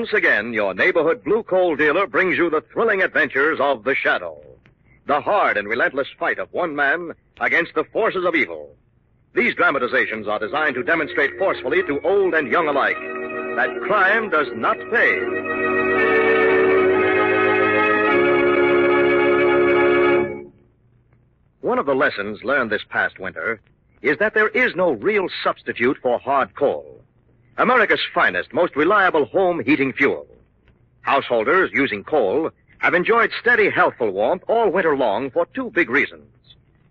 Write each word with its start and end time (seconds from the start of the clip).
Once 0.00 0.14
again, 0.14 0.54
your 0.54 0.72
neighborhood 0.72 1.22
blue 1.22 1.42
coal 1.42 1.76
dealer 1.76 2.06
brings 2.06 2.38
you 2.38 2.48
the 2.48 2.62
thrilling 2.72 3.02
adventures 3.02 3.58
of 3.60 3.84
The 3.84 3.94
Shadow. 3.94 4.42
The 5.06 5.20
hard 5.20 5.58
and 5.58 5.68
relentless 5.68 6.08
fight 6.18 6.38
of 6.38 6.50
one 6.54 6.74
man 6.74 7.12
against 7.38 7.74
the 7.74 7.84
forces 7.84 8.24
of 8.24 8.34
evil. 8.34 8.74
These 9.34 9.54
dramatizations 9.56 10.26
are 10.26 10.38
designed 10.38 10.76
to 10.76 10.82
demonstrate 10.82 11.36
forcefully 11.38 11.82
to 11.82 12.00
old 12.00 12.32
and 12.32 12.50
young 12.50 12.66
alike 12.66 12.96
that 13.56 13.78
crime 13.82 14.30
does 14.30 14.46
not 14.54 14.78
pay. 14.90 15.18
One 21.60 21.78
of 21.78 21.84
the 21.84 21.94
lessons 21.94 22.42
learned 22.42 22.72
this 22.72 22.84
past 22.88 23.18
winter 23.18 23.60
is 24.00 24.16
that 24.16 24.32
there 24.32 24.48
is 24.48 24.74
no 24.74 24.92
real 24.92 25.28
substitute 25.44 25.98
for 26.00 26.18
hard 26.18 26.54
coal. 26.54 26.99
America's 27.60 28.00
finest, 28.14 28.54
most 28.54 28.74
reliable 28.74 29.26
home 29.26 29.62
heating 29.62 29.92
fuel. 29.92 30.26
Householders 31.02 31.70
using 31.74 32.02
coal 32.02 32.50
have 32.78 32.94
enjoyed 32.94 33.30
steady, 33.38 33.68
healthful 33.68 34.10
warmth 34.12 34.42
all 34.48 34.70
winter 34.70 34.96
long 34.96 35.30
for 35.30 35.44
two 35.44 35.68
big 35.68 35.90
reasons. 35.90 36.24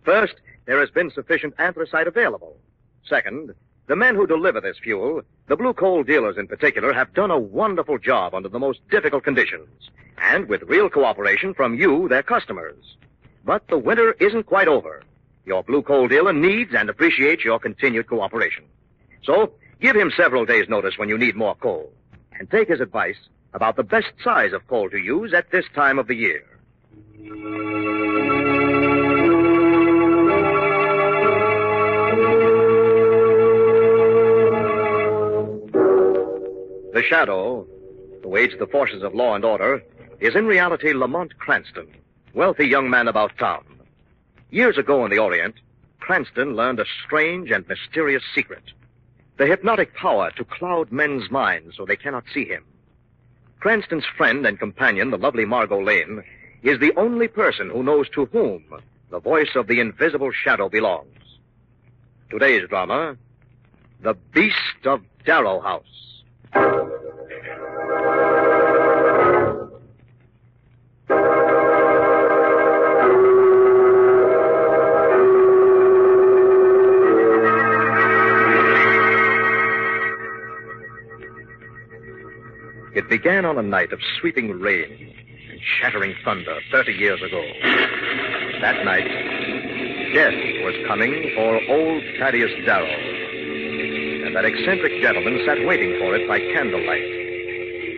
First, 0.03 0.35
there 0.65 0.79
has 0.79 0.91
been 0.91 1.09
sufficient 1.09 1.55
anthracite 1.57 2.05
available. 2.05 2.55
Second, 3.03 3.55
the 3.87 3.95
men 3.95 4.13
who 4.13 4.27
deliver 4.27 4.61
this 4.61 4.77
fuel, 4.77 5.23
the 5.47 5.55
blue 5.55 5.73
coal 5.73 6.03
dealers 6.03 6.37
in 6.37 6.45
particular, 6.45 6.93
have 6.93 7.15
done 7.15 7.31
a 7.31 7.39
wonderful 7.39 7.97
job 7.97 8.35
under 8.35 8.49
the 8.49 8.59
most 8.59 8.87
difficult 8.91 9.23
conditions, 9.23 9.89
and 10.19 10.47
with 10.47 10.61
real 10.61 10.87
cooperation 10.87 11.55
from 11.55 11.73
you, 11.73 12.07
their 12.09 12.21
customers. 12.21 12.95
But 13.43 13.67
the 13.69 13.79
winter 13.79 14.15
isn't 14.19 14.45
quite 14.45 14.67
over. 14.67 15.01
Your 15.45 15.63
blue 15.63 15.81
coal 15.81 16.07
dealer 16.07 16.31
needs 16.31 16.75
and 16.75 16.91
appreciates 16.91 17.43
your 17.43 17.57
continued 17.57 18.05
cooperation. 18.05 18.65
So, 19.23 19.53
give 19.81 19.95
him 19.95 20.11
several 20.15 20.45
days' 20.45 20.69
notice 20.69 20.97
when 20.97 21.09
you 21.09 21.17
need 21.17 21.35
more 21.35 21.55
coal, 21.55 21.91
and 22.33 22.49
take 22.49 22.69
his 22.69 22.79
advice 22.81 23.17
about 23.53 23.75
the 23.75 23.83
best 23.83 24.11
size 24.23 24.53
of 24.53 24.67
coal 24.67 24.89
to 24.89 24.97
use 24.97 25.33
at 25.33 25.51
this 25.51 25.65
time 25.73 25.99
of 25.99 26.07
the 26.07 26.15
year. 26.15 26.43
The 36.93 37.03
Shadow, 37.03 37.65
who 38.23 38.35
aids 38.35 38.55
the 38.59 38.67
forces 38.67 39.03
of 39.03 39.15
law 39.15 39.35
and 39.35 39.45
order, 39.45 39.81
is 40.19 40.35
in 40.35 40.45
reality 40.45 40.93
Lamont 40.93 41.37
Cranston, 41.37 41.87
wealthy 42.33 42.67
young 42.67 42.89
man 42.89 43.07
about 43.07 43.37
town. 43.37 43.63
Years 44.49 44.77
ago 44.77 45.05
in 45.05 45.11
the 45.11 45.19
Orient, 45.19 45.55
Cranston 45.99 46.55
learned 46.55 46.79
a 46.79 46.85
strange 47.05 47.51
and 47.51 47.67
mysterious 47.67 48.23
secret. 48.35 48.63
The 49.39 49.47
hypnotic 49.47 49.95
power 49.95 50.31
to 50.31 50.43
cloud 50.43 50.91
men's 50.91 51.31
minds 51.31 51.77
so 51.77 51.85
they 51.85 51.95
cannot 51.95 52.25
see 52.33 52.43
him. 52.43 52.65
Cranston's 53.61 54.03
friend 54.17 54.45
and 54.45 54.59
companion, 54.59 55.11
the 55.11 55.17
lovely 55.17 55.45
Margot 55.45 55.81
Lane, 55.81 56.25
is 56.61 56.77
the 56.79 56.91
only 56.97 57.29
person 57.29 57.69
who 57.69 57.81
knows 57.81 58.09
to 58.09 58.25
whom 58.25 58.65
the 59.09 59.21
voice 59.21 59.55
of 59.55 59.67
the 59.67 59.79
invisible 59.79 60.33
shadow 60.33 60.67
belongs. 60.67 61.07
Today's 62.29 62.67
drama, 62.67 63.15
The 64.01 64.13
Beast 64.33 64.85
of 64.85 65.03
Darrow 65.23 65.61
House. 65.61 66.98
It 83.09 83.23
began 83.23 83.43
on 83.43 83.57
a 83.57 83.63
night 83.63 83.91
of 83.91 83.99
sweeping 84.19 84.51
rain 84.59 85.15
and 85.49 85.59
shattering 85.81 86.13
thunder 86.23 86.59
30 86.71 86.91
years 86.93 87.19
ago. 87.23 87.41
That 88.61 88.85
night, 88.85 89.07
death 90.13 90.37
was 90.61 90.75
coming 90.85 91.31
for 91.33 91.59
old 91.73 92.03
Thaddeus 92.19 92.51
Darrow. 92.67 92.85
And 92.85 94.35
that 94.35 94.45
eccentric 94.45 95.01
gentleman 95.01 95.41
sat 95.43 95.57
waiting 95.65 95.97
for 95.97 96.13
it 96.13 96.27
by 96.27 96.37
candlelight. 96.53 97.01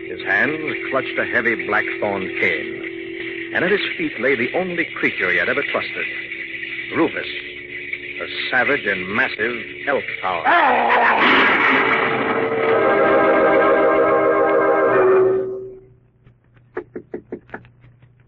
His 0.08 0.22
hands 0.22 0.72
clutched 0.88 1.18
a 1.18 1.26
heavy 1.26 1.66
black-thorned 1.66 2.30
cane. 2.40 3.52
And 3.52 3.66
at 3.66 3.70
his 3.70 3.84
feet 3.98 4.18
lay 4.18 4.34
the 4.34 4.50
only 4.56 4.86
creature 4.96 5.30
he 5.30 5.36
had 5.36 5.50
ever 5.50 5.62
trusted. 5.62 6.06
Rufus, 6.96 7.28
a 8.18 8.48
savage 8.50 8.86
and 8.86 9.06
massive 9.14 9.60
elk 9.86 10.04
hound. 10.22 11.50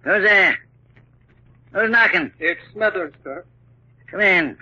Who's 0.04 0.22
there? 0.22 0.58
Who's 1.72 1.90
knocking? 1.90 2.30
It's 2.38 2.60
Smithers, 2.72 3.14
sir. 3.24 3.44
Come 4.06 4.20
in. 4.20 4.56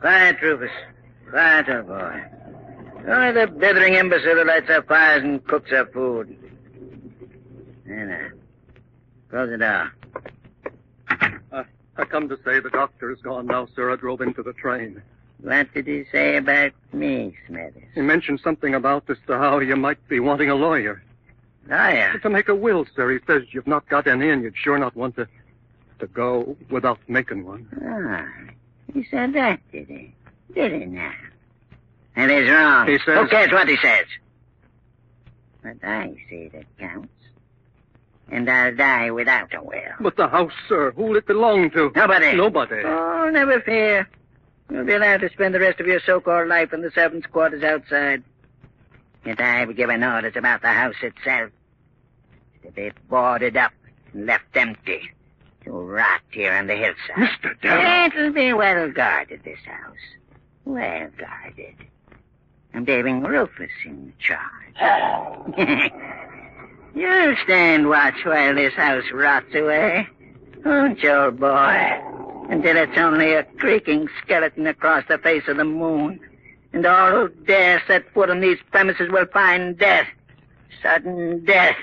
Quiet, 0.00 0.40
Rufus. 0.40 0.70
Quiet, 1.28 1.68
old 1.68 1.88
boy. 1.88 2.22
Only 3.08 3.32
the 3.32 3.46
blithering 3.48 3.94
imbecile 3.94 4.36
who 4.36 4.44
lights 4.44 4.70
our 4.70 4.82
fires 4.82 5.22
and 5.24 5.44
cooks 5.44 5.72
our 5.72 5.86
food. 5.86 6.36
There 7.84 8.06
now. 8.06 8.28
Close 9.28 9.50
the 9.50 9.58
door. 9.58 9.92
Uh, 11.52 11.64
I 11.96 12.04
come 12.04 12.28
to 12.28 12.36
say 12.44 12.60
the 12.60 12.70
doctor's 12.70 13.20
gone 13.22 13.46
now, 13.46 13.66
sir. 13.74 13.92
I 13.92 13.96
drove 13.96 14.20
into 14.20 14.42
the 14.42 14.52
train. 14.52 15.02
What 15.40 15.72
did 15.74 15.86
he 15.86 16.04
say 16.10 16.36
about 16.36 16.72
me, 16.92 17.36
Smithers? 17.48 17.82
He 17.94 18.02
mentioned 18.02 18.40
something 18.40 18.74
about 18.74 19.10
as 19.10 19.18
to 19.26 19.36
how 19.36 19.58
you 19.58 19.76
might 19.76 19.98
be 20.08 20.20
wanting 20.20 20.50
a 20.50 20.54
lawyer. 20.54 21.02
Lawyer? 21.68 22.18
To 22.18 22.30
make 22.30 22.48
a 22.48 22.54
will, 22.54 22.86
sir. 22.94 23.12
He 23.12 23.18
says 23.26 23.42
you've 23.50 23.66
not 23.66 23.88
got 23.88 24.06
any 24.06 24.30
and 24.30 24.42
you'd 24.42 24.56
sure 24.56 24.78
not 24.78 24.94
want 24.96 25.16
to 25.16 25.26
to 25.98 26.06
go 26.08 26.56
without 26.70 26.98
making 27.08 27.44
one. 27.44 27.66
Ah, 27.82 28.26
he 28.92 29.02
said 29.10 29.32
that, 29.32 29.60
did 29.72 29.88
he? 29.88 30.14
Did 30.54 30.72
he 30.72 30.84
now? 30.86 31.12
And 32.14 32.30
he's 32.30 32.48
wrong. 32.50 32.86
He 32.86 32.98
says- 32.98 33.18
Who 33.18 33.28
cares 33.28 33.50
what 33.50 33.66
he 33.68 33.76
says? 33.78 34.04
But 35.62 35.76
I 35.82 36.14
say 36.28 36.48
that 36.52 36.64
counts. 36.78 37.08
And 38.30 38.48
I'll 38.50 38.74
die 38.74 39.10
without 39.10 39.54
a 39.54 39.62
will. 39.62 39.80
But 40.00 40.16
the 40.16 40.28
house, 40.28 40.52
sir, 40.68 40.90
who'll 40.92 41.16
it 41.16 41.26
belong 41.26 41.70
to? 41.70 41.90
Nobody. 41.94 42.34
Nobody. 42.36 42.82
Oh, 42.84 43.30
never 43.32 43.60
fear. 43.60 44.08
You'll 44.70 44.84
be 44.84 44.92
allowed 44.94 45.20
to 45.22 45.30
spend 45.30 45.54
the 45.54 45.60
rest 45.60 45.80
of 45.80 45.86
your 45.86 46.00
so-called 46.00 46.48
life 46.48 46.72
in 46.72 46.82
the 46.82 46.90
servants' 46.90 47.26
quarters 47.28 47.62
outside. 47.62 48.22
Yet 49.24 49.40
I've 49.40 49.74
given 49.76 50.02
orders 50.04 50.34
about 50.36 50.60
the 50.62 50.68
house 50.72 50.96
itself. 51.02 51.50
Be 52.74 52.90
boarded 53.08 53.56
up 53.56 53.72
and 54.12 54.26
left 54.26 54.44
empty. 54.54 55.10
To 55.64 55.72
rot 55.72 56.20
here 56.30 56.52
on 56.52 56.68
the 56.68 56.76
hillside. 56.76 57.16
Mr. 57.16 57.60
Darrow. 57.60 58.06
It'll 58.06 58.32
be 58.32 58.52
well 58.52 58.90
guarded, 58.90 59.42
this 59.44 59.58
house. 59.64 59.96
Well 60.64 61.08
guarded. 61.18 61.74
I'm 62.72 62.84
leaving 62.84 63.22
Rufus 63.22 63.70
in 63.84 64.12
charge. 64.20 64.42
You'll 66.94 67.36
stand 67.44 67.88
watch 67.88 68.24
while 68.24 68.54
this 68.54 68.74
house 68.74 69.04
rots 69.12 69.54
away, 69.54 70.06
won't 70.64 71.02
you, 71.02 71.10
old 71.10 71.40
boy? 71.40 72.02
Until 72.48 72.76
it's 72.76 72.96
only 72.96 73.32
a 73.32 73.42
creaking 73.58 74.08
skeleton 74.22 74.66
across 74.66 75.04
the 75.08 75.18
face 75.18 75.42
of 75.48 75.56
the 75.56 75.64
moon. 75.64 76.20
And 76.72 76.86
all 76.86 77.10
who 77.10 77.28
dare 77.44 77.82
set 77.86 78.12
foot 78.12 78.30
on 78.30 78.40
these 78.40 78.58
premises 78.70 79.10
will 79.10 79.26
find 79.26 79.76
death. 79.78 80.06
Sudden 80.82 81.44
death. 81.44 81.76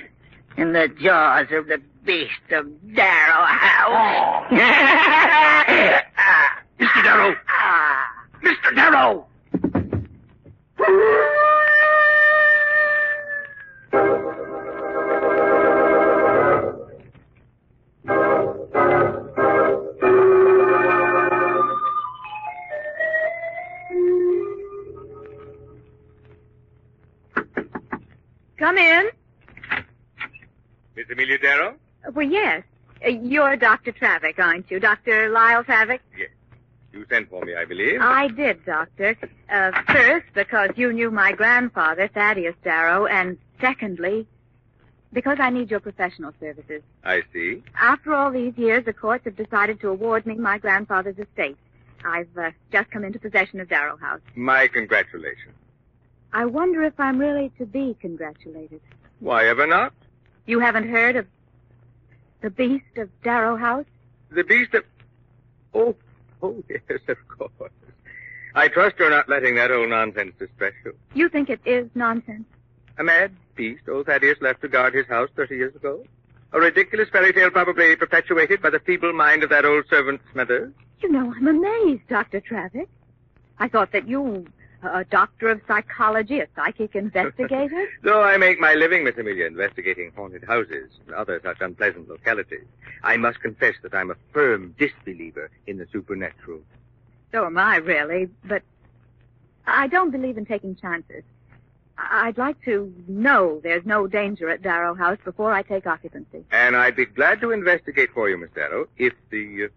In 0.55 0.71
the 0.73 0.87
jaws 0.87 1.47
of 1.51 1.67
the 1.67 1.81
beast 2.05 2.51
of 2.51 2.67
Darrow 2.93 3.45
House. 3.45 4.51
Mr. 6.79 7.03
Darrow! 7.03 7.35
Mr. 8.43 8.75
Darrow! 8.75 9.27
Come 28.57 28.77
in. 28.77 29.09
Miss 30.95 31.05
Amelia 31.11 31.37
Darrow? 31.37 31.75
Well, 32.13 32.27
yes. 32.27 32.63
Uh, 33.05 33.09
You're 33.09 33.55
Dr. 33.55 33.91
Travick, 33.91 34.39
aren't 34.39 34.69
you? 34.69 34.79
Dr. 34.79 35.29
Lyle 35.29 35.63
Travick? 35.63 35.99
Yes. 36.17 36.29
You 36.91 37.05
sent 37.09 37.29
for 37.29 37.43
me, 37.43 37.55
I 37.55 37.65
believe. 37.65 37.99
I 38.01 38.27
did, 38.27 38.63
Doctor. 38.65 39.17
Uh, 39.49 39.71
first, 39.91 40.27
because 40.35 40.69
you 40.75 40.93
knew 40.93 41.09
my 41.09 41.31
grandfather, 41.31 42.07
Thaddeus 42.07 42.55
Darrow, 42.63 43.07
and 43.07 43.37
secondly, 43.59 44.27
because 45.11 45.37
I 45.39 45.49
need 45.49 45.71
your 45.71 45.79
professional 45.79 46.33
services. 46.39 46.83
I 47.03 47.23
see. 47.33 47.63
After 47.75 48.13
all 48.13 48.31
these 48.31 48.55
years, 48.57 48.85
the 48.85 48.93
courts 48.93 49.25
have 49.25 49.35
decided 49.35 49.79
to 49.81 49.89
award 49.89 50.27
me 50.27 50.35
my 50.35 50.59
grandfather's 50.59 51.17
estate. 51.17 51.57
I've 52.05 52.37
uh, 52.37 52.51
just 52.71 52.91
come 52.91 53.03
into 53.03 53.17
possession 53.17 53.59
of 53.59 53.69
Darrow 53.69 53.97
House. 53.97 54.21
My 54.35 54.67
congratulations. 54.67 55.53
I 56.31 56.45
wonder 56.45 56.83
if 56.83 56.99
I'm 56.99 57.17
really 57.17 57.51
to 57.57 57.65
be 57.65 57.95
congratulated. 58.01 58.81
Why 59.19 59.47
ever 59.47 59.65
not? 59.65 59.93
You 60.45 60.59
haven't 60.59 60.89
heard 60.89 61.15
of 61.15 61.27
the 62.41 62.49
beast 62.49 62.97
of 62.97 63.09
Darrow 63.23 63.55
House? 63.55 63.85
The 64.31 64.43
beast 64.43 64.73
of... 64.73 64.83
Oh, 65.73 65.95
oh, 66.41 66.63
yes, 66.69 66.99
of 67.07 67.17
course. 67.27 67.71
I 68.55 68.67
trust 68.67 68.97
you're 68.99 69.09
not 69.09 69.29
letting 69.29 69.55
that 69.55 69.71
old 69.71 69.89
nonsense 69.89 70.33
distress 70.37 70.73
you. 70.85 70.95
You 71.13 71.29
think 71.29 71.49
it 71.49 71.61
is 71.65 71.89
nonsense? 71.95 72.45
A 72.99 73.03
mad 73.03 73.31
beast 73.55 73.83
old 73.89 74.05
Thaddeus 74.05 74.37
left 74.41 74.61
to 74.61 74.67
guard 74.67 74.93
his 74.93 75.07
house 75.07 75.29
30 75.35 75.55
years 75.55 75.75
ago? 75.75 76.03
A 76.51 76.59
ridiculous 76.59 77.09
fairy 77.09 77.33
tale 77.33 77.49
probably 77.49 77.95
perpetuated 77.95 78.61
by 78.61 78.69
the 78.69 78.79
feeble 78.79 79.13
mind 79.13 79.43
of 79.43 79.49
that 79.49 79.65
old 79.65 79.85
servant 79.89 80.21
Smithers? 80.31 80.71
You 81.01 81.11
know, 81.11 81.33
I'm 81.35 81.47
amazed, 81.47 82.07
Dr. 82.07 82.41
Travick. 82.41 82.87
I 83.57 83.67
thought 83.67 83.91
that 83.93 84.07
you, 84.07 84.45
a 84.83 85.05
doctor 85.09 85.49
of 85.49 85.61
psychology, 85.67 86.39
a 86.39 86.47
psychic 86.55 86.95
investigator. 86.95 87.87
Though 88.03 88.21
I 88.23 88.37
make 88.37 88.59
my 88.59 88.73
living, 88.73 89.03
Miss 89.03 89.17
Amelia, 89.17 89.45
investigating 89.45 90.11
haunted 90.15 90.43
houses 90.43 90.89
and 91.05 91.15
other 91.15 91.39
such 91.43 91.57
unpleasant 91.61 92.09
localities, 92.09 92.65
I 93.03 93.17
must 93.17 93.39
confess 93.41 93.75
that 93.83 93.93
I'm 93.93 94.11
a 94.11 94.15
firm 94.31 94.75
disbeliever 94.77 95.49
in 95.67 95.77
the 95.77 95.87
supernatural. 95.91 96.61
so 97.31 97.45
am 97.45 97.57
I, 97.57 97.77
really, 97.77 98.29
but 98.45 98.61
I 99.65 99.87
don't 99.87 100.11
believe 100.11 100.37
in 100.37 100.45
taking 100.45 100.75
chances. 100.75 101.23
I'd 101.97 102.37
like 102.37 102.59
to 102.65 102.93
know 103.07 103.59
there's 103.63 103.85
no 103.85 104.07
danger 104.07 104.49
at 104.49 104.61
Darrow 104.63 104.95
House 104.95 105.19
before 105.23 105.53
I 105.53 105.61
take 105.61 105.85
occupancy. 105.85 106.43
And 106.51 106.75
I'd 106.75 106.95
be 106.95 107.05
glad 107.05 107.39
to 107.41 107.51
investigate 107.51 108.09
for 108.13 108.29
you, 108.29 108.37
Miss 108.37 108.49
Darrow, 108.55 108.87
if 108.97 109.13
the 109.29 109.65
uh, 109.65 109.67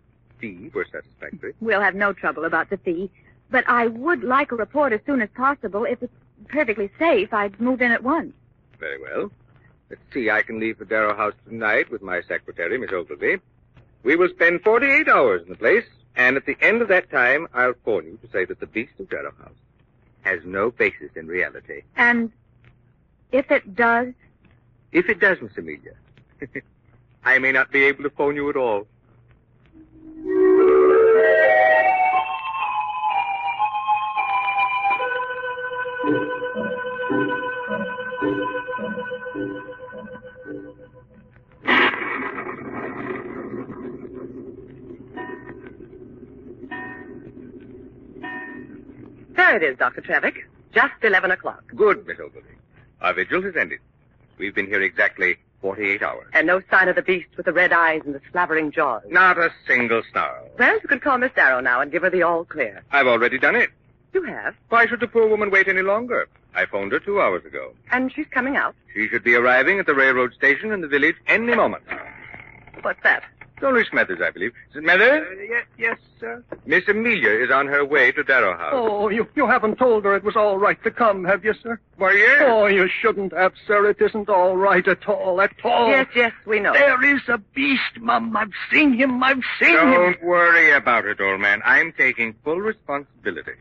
fee 0.40 0.70
were 0.74 0.86
satisfactory. 0.90 1.52
We'll 1.60 1.82
have 1.82 1.94
no 1.94 2.12
trouble 2.14 2.46
about 2.46 2.70
the 2.70 2.78
fee, 2.78 3.10
but 3.50 3.68
I 3.68 3.86
would 3.86 4.22
like 4.24 4.52
a 4.52 4.56
report 4.56 4.92
as 4.92 5.00
soon 5.06 5.20
as 5.22 5.28
possible. 5.34 5.84
If 5.84 6.02
it's 6.02 6.12
perfectly 6.48 6.90
safe, 6.98 7.32
I'd 7.32 7.60
move 7.60 7.80
in 7.82 7.92
at 7.92 8.02
once. 8.02 8.32
Very 8.78 9.00
well. 9.00 9.30
Let's 9.88 10.02
see, 10.12 10.30
I 10.30 10.42
can 10.42 10.58
leave 10.58 10.78
for 10.78 10.84
Darrow 10.84 11.16
House 11.16 11.34
tonight 11.48 11.90
with 11.90 12.02
my 12.02 12.20
secretary, 12.22 12.76
Miss 12.78 12.90
Ogilvy. 12.92 13.38
We 14.02 14.16
will 14.16 14.28
spend 14.28 14.62
48 14.62 15.08
hours 15.08 15.42
in 15.42 15.48
the 15.48 15.56
place, 15.56 15.84
and 16.16 16.36
at 16.36 16.44
the 16.46 16.56
end 16.60 16.82
of 16.82 16.88
that 16.88 17.10
time, 17.10 17.46
I'll 17.54 17.74
phone 17.84 18.04
you 18.06 18.18
to 18.22 18.28
say 18.32 18.44
that 18.46 18.58
the 18.60 18.66
beast 18.66 18.92
of 18.98 19.08
Darrow 19.08 19.32
House 19.38 19.54
has 20.22 20.40
no 20.44 20.70
basis 20.72 21.10
in 21.14 21.28
reality. 21.28 21.82
And 21.96 22.32
if 23.32 23.50
it 23.50 23.74
does, 23.76 24.12
If 24.92 25.08
it 25.08 25.20
does, 25.20 25.38
Miss 25.40 25.56
Amelia, 25.56 25.94
I 27.24 27.38
may 27.38 27.52
not 27.52 27.70
be 27.70 27.84
able 27.84 28.02
to 28.04 28.10
phone 28.10 28.34
you 28.36 28.48
at 28.50 28.56
all. 28.56 28.86
There 49.36 49.56
it 49.56 49.62
is, 49.62 49.78
Dr. 49.78 50.00
Travick. 50.00 50.34
Just 50.74 50.94
11 51.02 51.30
o'clock. 51.30 51.62
Good, 51.74 52.06
Miss 52.06 52.18
Ogilvy. 52.18 52.48
Our 53.00 53.14
vigil 53.14 53.42
has 53.42 53.54
ended. 53.56 53.80
We've 54.38 54.54
been 54.54 54.66
here 54.66 54.82
exactly 54.82 55.36
48 55.60 56.02
hours. 56.02 56.26
And 56.32 56.46
no 56.46 56.60
sign 56.70 56.88
of 56.88 56.96
the 56.96 57.02
beast 57.02 57.28
with 57.36 57.46
the 57.46 57.52
red 57.52 57.72
eyes 57.72 58.02
and 58.04 58.14
the 58.14 58.20
slavering 58.32 58.72
jaws. 58.72 59.02
Not 59.08 59.38
a 59.38 59.50
single 59.66 60.02
snarl. 60.10 60.48
Well, 60.58 60.74
you 60.74 60.88
could 60.88 61.02
call 61.02 61.18
Miss 61.18 61.32
Darrow 61.34 61.60
now 61.60 61.80
and 61.80 61.92
give 61.92 62.02
her 62.02 62.10
the 62.10 62.22
all 62.22 62.44
clear. 62.44 62.82
I've 62.90 63.06
already 63.06 63.38
done 63.38 63.56
it. 63.56 63.70
You 64.12 64.22
have. 64.24 64.54
Why 64.68 64.86
should 64.86 65.00
the 65.00 65.08
poor 65.08 65.28
woman 65.28 65.50
wait 65.50 65.68
any 65.68 65.82
longer? 65.82 66.28
I 66.56 66.66
phoned 66.66 66.92
her 66.92 66.98
two 66.98 67.20
hours 67.20 67.44
ago. 67.44 67.72
And 67.92 68.12
she's 68.12 68.26
coming 68.30 68.56
out. 68.56 68.74
She 68.94 69.08
should 69.08 69.22
be 69.22 69.34
arriving 69.34 69.78
at 69.78 69.86
the 69.86 69.94
railroad 69.94 70.32
station 70.34 70.72
in 70.72 70.80
the 70.80 70.88
village 70.88 71.16
any 71.26 71.54
moment. 71.54 71.84
What's 72.82 73.02
that? 73.02 73.22
It's 73.56 73.64
only 73.64 73.84
Smithers, 73.86 74.20
I 74.22 74.30
believe. 74.30 74.52
Smithers? 74.72 75.26
Uh, 75.30 75.42
yes, 75.48 75.64
yes, 75.78 75.98
sir. 76.20 76.44
Miss 76.66 76.86
Amelia 76.88 77.30
is 77.30 77.50
on 77.50 77.66
her 77.68 77.86
way 77.86 78.12
to 78.12 78.22
Darrow 78.22 78.54
House. 78.56 78.72
Oh, 78.74 79.08
you, 79.08 79.26
you 79.34 79.46
haven't 79.46 79.76
told 79.76 80.04
her 80.04 80.14
it 80.14 80.24
was 80.24 80.36
all 80.36 80.58
right 80.58 80.82
to 80.84 80.90
come, 80.90 81.24
have 81.24 81.42
you, 81.42 81.54
sir? 81.62 81.80
Why, 81.96 82.12
yes. 82.12 82.42
Oh, 82.44 82.66
you 82.66 82.86
shouldn't 82.86 83.32
have, 83.32 83.52
sir. 83.66 83.88
It 83.88 83.96
isn't 84.00 84.28
all 84.28 84.56
right 84.56 84.86
at 84.86 85.08
all, 85.08 85.40
at 85.40 85.54
all. 85.64 85.88
Yes, 85.88 86.06
yes, 86.14 86.32
we 86.44 86.60
know. 86.60 86.74
There 86.74 87.02
is 87.14 87.22
a 87.28 87.38
beast, 87.38 87.98
Mum. 87.98 88.36
I've 88.36 88.52
seen 88.70 88.92
him. 88.92 89.22
I've 89.22 89.42
seen 89.58 89.70
him. 89.78 89.90
Don't 89.90 90.22
worry 90.22 90.72
about 90.72 91.06
it, 91.06 91.18
old 91.18 91.40
man. 91.40 91.62
I'm 91.64 91.92
taking 91.92 92.34
full 92.44 92.60
responsibility. 92.60 93.52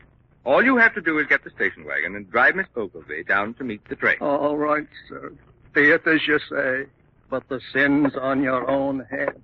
All 0.46 0.64
you 0.64 0.76
have 0.76 0.94
to 0.94 1.00
do 1.00 1.18
is 1.18 1.26
get 1.26 1.42
the 1.42 1.50
station 1.50 1.84
wagon 1.84 2.14
and 2.14 2.30
drive 2.30 2.54
Miss 2.54 2.68
Ogilvy 2.76 3.24
down 3.24 3.54
to 3.54 3.64
meet 3.64 3.86
the 3.88 3.96
train. 3.96 4.16
All 4.20 4.56
right, 4.56 4.86
sir. 5.08 5.32
Be 5.74 5.90
it 5.90 6.06
as 6.06 6.20
you 6.26 6.38
say, 6.48 6.86
but 7.28 7.48
the 7.48 7.60
sin's 7.72 8.14
on 8.14 8.44
your 8.44 8.70
own 8.70 9.04
head. 9.10 9.34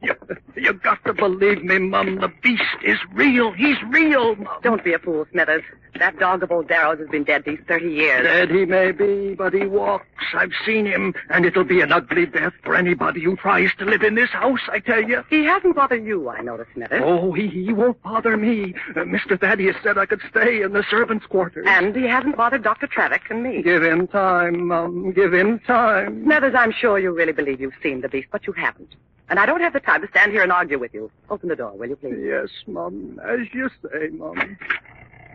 You, 0.00 0.14
you 0.54 0.72
got 0.74 1.04
to 1.04 1.12
believe 1.12 1.64
me, 1.64 1.80
Mum. 1.80 2.20
The 2.20 2.30
beast 2.42 2.62
is 2.84 2.98
real. 3.12 3.50
He's 3.50 3.76
real, 3.88 4.36
Mum. 4.36 4.48
Don't 4.62 4.84
be 4.84 4.92
a 4.92 5.00
fool, 5.00 5.26
Smithers. 5.32 5.64
That 5.98 6.16
dog 6.20 6.44
of 6.44 6.52
old 6.52 6.68
Darrow's 6.68 7.00
has 7.00 7.08
been 7.08 7.24
dead 7.24 7.42
these 7.44 7.58
30 7.66 7.86
years. 7.86 8.22
Dead 8.22 8.50
he 8.50 8.64
may 8.64 8.92
be, 8.92 9.34
but 9.34 9.52
he 9.52 9.66
walks. 9.66 10.06
I've 10.34 10.52
seen 10.66 10.86
him, 10.86 11.14
and 11.30 11.44
it'll 11.44 11.64
be 11.64 11.80
an 11.80 11.92
ugly 11.92 12.26
death 12.26 12.52
for 12.64 12.74
anybody 12.74 13.22
who 13.22 13.36
tries 13.36 13.70
to 13.78 13.84
live 13.84 14.02
in 14.02 14.14
this 14.14 14.30
house, 14.30 14.60
I 14.70 14.78
tell 14.80 15.02
you. 15.02 15.24
He 15.30 15.44
hasn't 15.44 15.76
bothered 15.76 16.04
you, 16.04 16.28
I 16.28 16.40
notice, 16.40 16.66
Smithers. 16.74 17.02
Oh, 17.04 17.32
he, 17.32 17.48
he 17.48 17.72
won't 17.72 18.02
bother 18.02 18.36
me. 18.36 18.74
Uh, 18.90 19.00
Mr. 19.00 19.38
Thaddeus 19.38 19.76
said 19.82 19.98
I 19.98 20.06
could 20.06 20.20
stay 20.30 20.62
in 20.62 20.72
the 20.72 20.84
servants' 20.90 21.26
quarters. 21.26 21.66
And 21.68 21.94
he 21.94 22.04
hasn't 22.04 22.36
bothered 22.36 22.62
Dr. 22.62 22.86
Travick 22.86 23.22
and 23.30 23.42
me. 23.42 23.62
Give 23.62 23.82
him 23.82 24.06
time, 24.08 24.66
Mum. 24.68 25.12
Give 25.12 25.32
him 25.32 25.58
time. 25.60 26.24
Smithers, 26.24 26.54
I'm 26.56 26.72
sure 26.72 26.98
you 26.98 27.12
really 27.12 27.32
believe 27.32 27.60
you've 27.60 27.74
seen 27.82 28.00
the 28.00 28.08
beast, 28.08 28.28
but 28.30 28.46
you 28.46 28.52
haven't. 28.52 28.94
And 29.28 29.38
I 29.38 29.46
don't 29.46 29.60
have 29.62 29.72
the 29.72 29.80
time 29.80 30.02
to 30.02 30.08
stand 30.08 30.32
here 30.32 30.42
and 30.42 30.52
argue 30.52 30.78
with 30.78 30.92
you. 30.92 31.10
Open 31.30 31.48
the 31.48 31.56
door, 31.56 31.72
will 31.72 31.88
you, 31.88 31.96
please? 31.96 32.16
Yes, 32.22 32.48
Mum. 32.66 33.18
As 33.24 33.40
you 33.54 33.70
say, 33.82 34.08
Mum. 34.08 34.58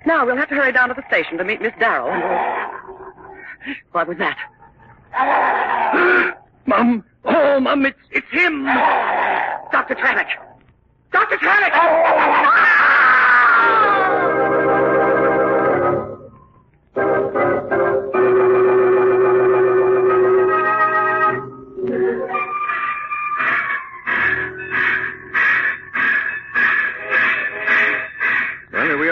Now, 0.06 0.26
we'll 0.26 0.38
have 0.38 0.50
to 0.50 0.56
hurry 0.56 0.72
down 0.72 0.90
to 0.90 0.94
the 0.94 1.04
station 1.08 1.38
to 1.40 1.44
meet 1.44 1.62
Miss 1.62 1.74
Darrow. 1.80 2.10
and- 2.10 3.76
What 3.92 4.08
was 4.08 4.18
that? 4.20 4.38
Mum. 6.66 7.04
Oh, 7.26 7.60
Mum, 7.60 7.86
it's, 7.86 8.00
it's 8.12 8.28
him. 8.32 8.66
Dr. 8.66 9.96
Travick! 9.96 10.28
Dr. 11.12 11.38
Travick! 11.38 11.74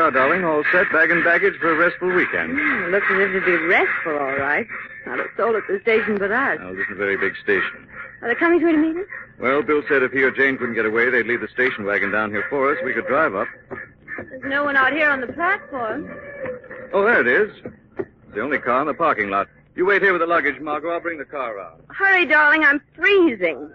Are, 0.06 0.12
darling. 0.12 0.44
All 0.44 0.64
set, 0.72 0.92
bag 0.92 1.10
and 1.10 1.24
baggage 1.24 1.56
for 1.60 1.72
a 1.72 1.76
restful 1.76 2.14
weekend. 2.14 2.52
Hmm, 2.54 2.92
looks 2.92 3.08
as 3.10 3.20
if 3.20 3.30
it'd 3.32 3.46
be 3.46 3.58
restful, 3.66 4.14
all 4.14 4.38
right. 4.38 4.68
Not 5.06 5.20
a 5.20 5.26
soul 5.36 5.56
at 5.56 5.64
the 5.68 5.80
station 5.82 6.18
but 6.18 6.32
us. 6.32 6.60
Now, 6.60 6.72
this 6.74 6.86
is 6.86 6.92
a 6.92 6.96
very 6.96 7.18
big 7.18 7.34
station. 7.44 7.88
Are 8.22 8.28
they 8.28 8.36
coming 8.36 8.60
through 8.60 8.74
to 8.74 8.78
meet 8.78 8.98
us? 8.98 9.08
Well, 9.40 9.62
Bill 9.64 9.82
said 9.90 10.04
if 10.04 10.12
he 10.12 10.22
or 10.22 10.32
Jane 10.32 10.58
couldn't 10.58 10.76
get 10.76 10.86
away, 10.86 11.10
they'd 11.10 11.26
leave 11.26 11.42
the 11.42 11.48
station 11.48 11.86
wagon 11.86 12.12
down 12.12 12.30
here 12.32 12.46
for 12.50 12.72
us. 12.72 12.78
We 12.84 12.94
could 12.94 13.08
drive 13.08 13.36
up. 13.36 13.48
There's 14.30 14.44
no 14.46 14.64
one 14.64 14.76
out 14.76 14.94
here 14.94 15.10
on 15.10 15.22
the 15.22 15.28
platform. 15.28 16.10
Oh, 16.94 17.04
there 17.04 17.22
it 17.22 17.28
is. 17.28 17.52
It's 17.98 18.36
the 18.36 18.42
only 18.42 18.60
car 18.60 18.82
in 18.82 18.88
the 18.88 18.94
parking 18.94 19.30
lot. 19.30 19.48
You 19.76 19.86
wait 19.86 20.02
here 20.02 20.14
with 20.14 20.22
the 20.22 20.28
luggage, 20.28 20.60
Margot. 20.62 20.90
I'll 20.90 21.02
bring 21.02 21.18
the 21.18 21.26
car 21.26 21.58
around. 21.58 21.82
Hurry, 21.90 22.26
darling, 22.26 22.64
I'm 22.64 22.82
freezing. 22.96 23.72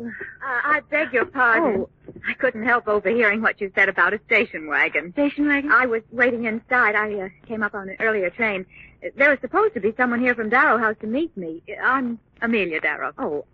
Uh, 0.00 0.08
I 0.42 0.80
beg 0.88 1.12
your 1.12 1.26
pardon. 1.26 1.84
I 2.28 2.34
couldn't 2.34 2.64
help 2.64 2.86
overhearing 2.86 3.40
what 3.40 3.58
you 3.58 3.72
said 3.74 3.88
about 3.88 4.12
a 4.12 4.20
station 4.26 4.66
wagon. 4.66 5.12
Station 5.12 5.48
wagon? 5.48 5.72
I 5.72 5.86
was 5.86 6.02
waiting 6.12 6.44
inside. 6.44 6.94
I 6.94 7.14
uh, 7.14 7.28
came 7.46 7.62
up 7.62 7.74
on 7.74 7.88
an 7.88 7.96
earlier 8.00 8.28
train. 8.28 8.66
There 9.16 9.30
was 9.30 9.38
supposed 9.40 9.72
to 9.74 9.80
be 9.80 9.94
someone 9.96 10.20
here 10.20 10.34
from 10.34 10.50
Darrow 10.50 10.76
House 10.76 10.96
to 11.00 11.06
meet 11.06 11.34
me. 11.38 11.62
I'm 11.82 12.18
Amelia 12.42 12.80
Darrow. 12.82 13.12
Oh, 13.16 13.46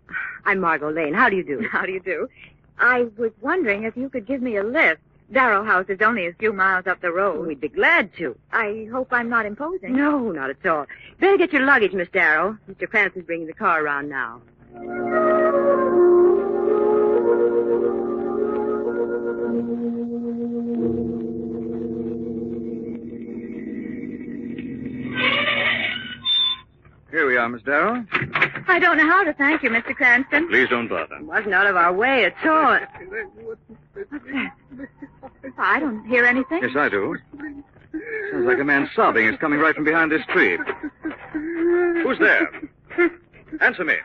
I'm 0.43 0.59
Margot 0.59 0.91
Lane. 0.91 1.13
How 1.13 1.29
do 1.29 1.37
you 1.37 1.43
do? 1.43 1.65
How 1.71 1.85
do 1.85 1.93
you 1.93 2.01
do? 2.01 2.27
I 2.77 3.05
was 3.17 3.31
wondering 3.39 3.83
if 3.85 3.95
you 3.95 4.09
could 4.09 4.27
give 4.27 4.41
me 4.41 4.57
a 4.57 4.63
lift. 4.63 4.99
Darrow 5.31 5.63
House 5.63 5.85
is 5.87 6.01
only 6.01 6.27
a 6.27 6.33
few 6.33 6.51
miles 6.51 6.85
up 6.85 6.99
the 6.99 7.11
road. 7.11 7.47
We'd 7.47 7.61
be 7.61 7.69
glad 7.69 8.13
to. 8.17 8.37
I 8.51 8.87
hope 8.91 9.07
I'm 9.11 9.29
not 9.29 9.45
imposing. 9.45 9.95
No, 9.95 10.31
not 10.31 10.49
at 10.49 10.65
all. 10.65 10.85
Better 11.19 11.37
get 11.37 11.53
your 11.53 11.65
luggage, 11.65 11.93
Miss 11.93 12.09
Darrow. 12.09 12.57
Mr. 12.69 12.89
Cranston's 12.89 13.25
bringing 13.25 13.47
the 13.47 13.53
car 13.53 13.81
around 13.81 14.09
now. 14.09 14.41
Are, 27.45 27.49
Miss 27.49 27.61
Darrow. 27.61 28.05
I 28.67 28.79
don't 28.79 28.97
know 28.97 29.07
how 29.07 29.23
to 29.23 29.33
thank 29.33 29.61
you, 29.61 29.69
Mr. 29.69 29.95
Cranston. 29.95 30.49
Please 30.49 30.67
don't 30.69 30.87
bother. 30.87 31.15
It 31.15 31.25
wasn't 31.25 31.53
out 31.53 31.67
of 31.67 31.75
our 31.75 31.93
way 31.93 32.25
at 32.25 32.33
all. 32.43 32.79
I 35.57 35.79
don't 35.79 36.05
hear 36.07 36.25
anything. 36.25 36.63
Yes, 36.63 36.75
I 36.75 36.89
do. 36.89 37.15
Sounds 38.31 38.47
like 38.47 38.59
a 38.59 38.63
man 38.63 38.89
sobbing. 38.95 39.27
It's 39.27 39.39
coming 39.39 39.59
right 39.59 39.75
from 39.75 39.83
behind 39.83 40.11
this 40.11 40.25
tree. 40.29 40.57
Who's 41.33 42.17
there? 42.19 42.51
Answer 43.61 43.85
me. 43.85 43.95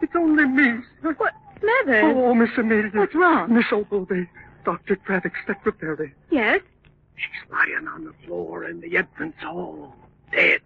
It's 0.00 0.16
only 0.16 0.46
me. 0.46 0.80
What? 1.02 1.34
Smithers? 1.60 2.04
Oh, 2.04 2.24
oh, 2.24 2.34
Miss 2.34 2.50
Amelia. 2.56 2.90
What's 2.92 3.14
wrong? 3.14 3.54
Miss 3.54 3.66
Ogilvy. 3.70 4.28
Dr. 4.64 4.96
Travick's 4.96 5.38
secretary. 5.46 6.14
Yes? 6.30 6.60
She's 7.16 7.50
lying 7.50 7.86
on 7.86 8.04
the 8.04 8.14
floor 8.26 8.64
in 8.64 8.80
the 8.80 8.96
entrance 8.96 9.36
hall. 9.40 9.94
Dead. 10.32 10.60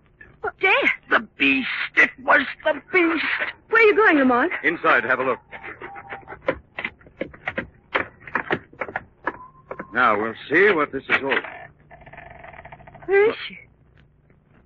Dead. 0.60 0.72
The 1.10 1.20
beast. 1.36 1.68
It 1.96 2.10
was 2.22 2.46
the 2.64 2.74
beast. 2.92 3.24
Where 3.70 3.82
are 3.82 3.86
you 3.86 3.96
going, 3.96 4.18
Lamont? 4.18 4.52
Inside, 4.62 5.04
have 5.04 5.20
a 5.20 5.24
look. 5.24 5.38
Now, 9.92 10.20
we'll 10.20 10.34
see 10.50 10.70
what 10.72 10.92
this 10.92 11.04
is 11.04 11.22
all. 11.22 11.38
Where 13.06 13.30
is 13.30 13.36
she? 13.48 13.58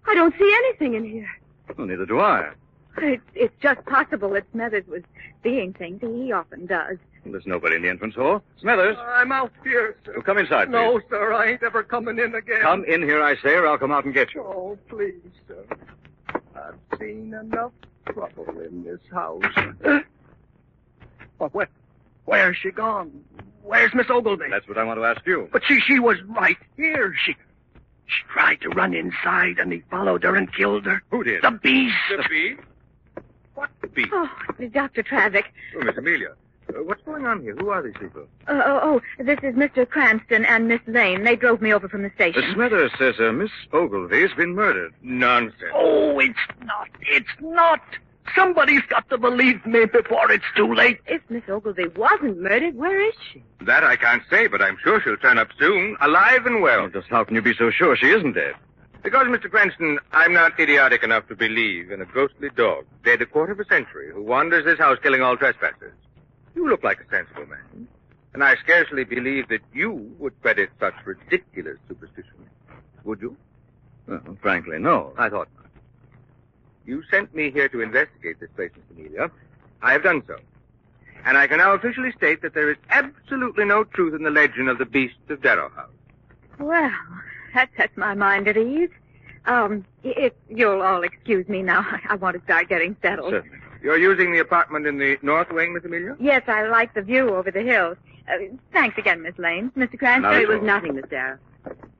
I 0.06 0.14
don't 0.14 0.34
see 0.36 0.54
anything 0.64 0.94
in 0.94 1.04
here. 1.04 1.28
Well, 1.76 1.86
neither 1.86 2.06
do 2.06 2.18
I. 2.20 2.50
It's, 2.98 3.22
it's 3.34 3.54
just 3.62 3.84
possible 3.86 4.30
that 4.30 4.44
Smithers 4.52 4.86
was 4.88 5.02
seeing 5.42 5.72
things. 5.72 6.00
He 6.00 6.32
often 6.32 6.66
does. 6.66 6.98
There's 7.24 7.46
nobody 7.46 7.76
in 7.76 7.82
the 7.82 7.88
entrance 7.88 8.14
hall. 8.14 8.42
Smithers, 8.60 8.96
uh, 8.98 9.02
I'm 9.02 9.30
out 9.30 9.52
here, 9.62 9.96
sir. 10.04 10.14
well, 10.14 10.22
come 10.22 10.38
inside, 10.38 10.66
please. 10.66 10.72
No, 10.72 11.00
sir, 11.10 11.32
I 11.32 11.50
ain't 11.50 11.62
ever 11.62 11.82
coming 11.82 12.18
in 12.18 12.34
again. 12.34 12.60
Come 12.62 12.84
in 12.84 13.02
here, 13.02 13.22
I 13.22 13.36
say, 13.36 13.54
or 13.54 13.66
I'll 13.66 13.78
come 13.78 13.92
out 13.92 14.04
and 14.04 14.14
get 14.14 14.34
you. 14.34 14.42
Oh, 14.42 14.78
please, 14.88 15.14
sir. 15.46 15.64
I've 16.56 16.98
seen 16.98 17.34
enough 17.34 17.72
trouble 18.06 18.46
in 18.60 18.84
this 18.84 19.00
house. 19.12 19.42
but 21.38 21.54
where, 21.54 21.68
where's 22.24 22.56
she 22.56 22.70
gone? 22.70 23.22
Where's 23.62 23.94
Miss 23.94 24.08
Ogilvy? 24.08 24.46
That's 24.50 24.66
what 24.66 24.78
I 24.78 24.84
want 24.84 24.98
to 24.98 25.04
ask 25.04 25.20
you. 25.26 25.48
But 25.52 25.62
she, 25.66 25.80
she 25.80 25.98
was 25.98 26.16
right 26.22 26.56
here. 26.76 27.14
She, 27.24 27.36
she 28.06 28.22
tried 28.32 28.60
to 28.62 28.70
run 28.70 28.94
inside, 28.94 29.58
and 29.58 29.70
he 29.72 29.82
followed 29.90 30.22
her 30.22 30.34
and 30.36 30.52
killed 30.52 30.86
her. 30.86 31.02
Who 31.10 31.22
did? 31.22 31.42
The 31.42 31.50
beast. 31.50 31.94
The 32.10 32.26
beast? 32.28 32.60
What 33.54 33.68
beast? 33.94 34.08
Oh, 34.12 34.28
Dr. 34.72 35.02
Travick. 35.02 35.44
Oh, 35.76 35.84
Miss 35.84 35.96
Amelia. 35.96 36.30
Uh, 36.76 36.82
what's 36.84 37.02
going 37.02 37.26
on 37.26 37.42
here? 37.42 37.54
Who 37.56 37.70
are 37.70 37.82
these 37.82 37.94
people? 37.98 38.26
Uh, 38.46 38.62
oh, 38.64 39.00
oh, 39.18 39.24
this 39.24 39.38
is 39.42 39.54
Mr. 39.54 39.88
Cranston 39.88 40.44
and 40.44 40.68
Miss 40.68 40.80
Lane. 40.86 41.24
They 41.24 41.36
drove 41.36 41.60
me 41.60 41.72
over 41.72 41.88
from 41.88 42.02
the 42.02 42.10
station. 42.14 42.42
The 42.42 42.54
Smithers 42.54 42.92
says 42.98 43.14
uh, 43.18 43.32
Miss 43.32 43.50
Ogilvy's 43.72 44.32
been 44.36 44.54
murdered. 44.54 44.92
Nonsense. 45.02 45.72
Oh, 45.74 46.18
it's 46.18 46.38
not. 46.62 46.88
It's 47.00 47.28
not. 47.40 47.80
Somebody's 48.34 48.82
got 48.88 49.08
to 49.10 49.18
believe 49.18 49.64
me 49.66 49.86
before 49.86 50.30
it's 50.30 50.44
too 50.54 50.72
late. 50.72 51.00
If 51.06 51.22
Miss 51.30 51.42
Ogilvy 51.48 51.88
wasn't 51.96 52.40
murdered, 52.40 52.76
where 52.76 53.00
is 53.00 53.14
she? 53.32 53.42
That 53.62 53.82
I 53.82 53.96
can't 53.96 54.22
say, 54.30 54.46
but 54.46 54.62
I'm 54.62 54.76
sure 54.82 55.00
she'll 55.00 55.16
turn 55.16 55.38
up 55.38 55.48
soon, 55.58 55.96
alive 56.00 56.46
and 56.46 56.62
well. 56.62 56.80
Well, 56.82 56.90
just 56.90 57.08
how 57.08 57.24
can 57.24 57.34
you 57.34 57.42
be 57.42 57.54
so 57.54 57.70
sure 57.70 57.96
she 57.96 58.10
isn't 58.10 58.34
dead? 58.34 58.54
Because, 59.02 59.26
Mr. 59.26 59.50
Cranston, 59.50 59.98
I'm 60.12 60.32
not 60.32 60.60
idiotic 60.60 61.02
enough 61.02 61.26
to 61.28 61.34
believe 61.34 61.90
in 61.90 62.02
a 62.02 62.04
ghostly 62.04 62.50
dog, 62.50 62.84
dead 63.04 63.20
a 63.22 63.26
quarter 63.26 63.52
of 63.52 63.60
a 63.60 63.64
century, 63.64 64.10
who 64.12 64.22
wanders 64.22 64.64
this 64.64 64.78
house 64.78 64.98
killing 65.02 65.22
all 65.22 65.36
trespassers. 65.36 65.92
You 66.54 66.68
look 66.68 66.82
like 66.82 67.00
a 67.00 67.08
sensible 67.10 67.46
man. 67.46 67.88
And 68.32 68.44
I 68.44 68.56
scarcely 68.56 69.04
believe 69.04 69.48
that 69.48 69.60
you 69.72 70.14
would 70.18 70.40
credit 70.40 70.70
such 70.78 70.94
ridiculous 71.04 71.78
superstition. 71.88 72.34
Would 73.04 73.20
you? 73.20 73.36
Well, 74.06 74.36
frankly, 74.40 74.78
no. 74.78 75.12
I 75.18 75.28
thought 75.28 75.48
not. 75.56 75.66
You 76.86 77.02
sent 77.10 77.34
me 77.34 77.50
here 77.50 77.68
to 77.68 77.80
investigate 77.80 78.40
this 78.40 78.50
place, 78.54 78.70
Miss 78.74 78.98
Amelia. 78.98 79.30
I 79.82 79.92
have 79.92 80.02
done 80.02 80.22
so. 80.26 80.36
And 81.24 81.36
I 81.36 81.46
can 81.46 81.58
now 81.58 81.72
officially 81.74 82.12
state 82.12 82.40
that 82.42 82.54
there 82.54 82.70
is 82.70 82.76
absolutely 82.90 83.64
no 83.64 83.84
truth 83.84 84.14
in 84.14 84.22
the 84.22 84.30
legend 84.30 84.68
of 84.68 84.78
the 84.78 84.86
beasts 84.86 85.18
of 85.28 85.42
Darrow 85.42 85.68
House. 85.70 85.90
Well, 86.58 86.92
that 87.54 87.68
sets 87.76 87.96
my 87.96 88.14
mind 88.14 88.48
at 88.48 88.56
ease. 88.56 88.90
Um, 89.46 89.84
if 90.02 90.32
you'll 90.48 90.82
all 90.82 91.02
excuse 91.02 91.48
me 91.48 91.62
now, 91.62 91.86
I 92.08 92.14
want 92.14 92.36
to 92.36 92.42
start 92.44 92.68
getting 92.68 92.96
settled. 93.02 93.32
Certainly. 93.32 93.58
You're 93.82 93.98
using 93.98 94.32
the 94.32 94.40
apartment 94.40 94.86
in 94.86 94.98
the 94.98 95.16
north 95.22 95.50
wing, 95.50 95.72
Miss 95.72 95.84
Amelia? 95.84 96.16
Yes, 96.20 96.42
I 96.46 96.66
like 96.68 96.92
the 96.94 97.02
view 97.02 97.30
over 97.34 97.50
the 97.50 97.62
hills. 97.62 97.96
Uh, 98.28 98.36
thanks 98.72 98.98
again, 98.98 99.22
Miss 99.22 99.38
Lane. 99.38 99.72
Mr. 99.76 99.98
Cranston? 99.98 100.22
Not 100.22 100.36
it 100.40 100.48
was 100.48 100.62
nothing, 100.62 100.94
Miss 100.94 101.06
Darrow. 101.08 101.38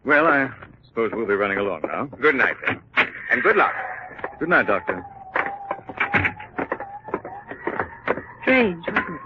Well, 0.05 0.27
I 0.27 0.51
suppose 0.87 1.11
we'll 1.13 1.27
be 1.27 1.35
running 1.35 1.59
along 1.59 1.83
now. 1.87 2.05
Good 2.21 2.35
night, 2.35 2.57
then. 2.67 2.81
And 3.31 3.43
good 3.43 3.57
luck. 3.57 3.73
Good 4.39 4.49
night, 4.49 4.67
Doctor. 4.67 5.05
Strange, 8.43 8.85
wasn't 8.89 9.21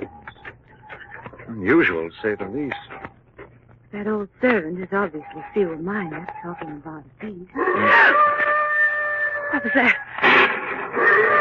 it? 0.00 0.08
Unusual, 1.48 2.10
to 2.10 2.16
say 2.22 2.34
the 2.34 2.48
least. 2.50 2.76
That 3.92 4.06
old 4.08 4.28
servant 4.40 4.80
is 4.80 4.88
obviously 4.92 5.44
few 5.52 5.76
minded 5.76 6.26
talking 6.42 6.72
about 6.72 7.04
a 7.04 7.26
beast. 7.26 7.50
What 9.52 9.62
was 9.62 9.72
that? 9.74 11.40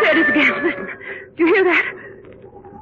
There 0.00 0.16
it 0.16 0.18
is 0.18 0.28
again. 0.28 0.64
Listen. 0.64 0.98
Do 1.36 1.44
you 1.46 1.54
hear 1.54 1.64
that? 1.64 2.00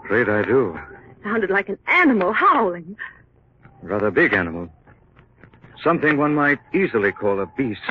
afraid 0.08 0.28
I 0.30 0.42
do. 0.42 0.78
Sounded 1.22 1.50
like 1.50 1.68
an 1.68 1.78
animal 1.86 2.32
howling. 2.32 2.96
Rather 3.82 4.10
big 4.10 4.32
animal. 4.32 4.70
Something 5.84 6.16
one 6.16 6.34
might 6.34 6.58
easily 6.72 7.12
call 7.12 7.40
a 7.40 7.46
beast. 7.58 7.82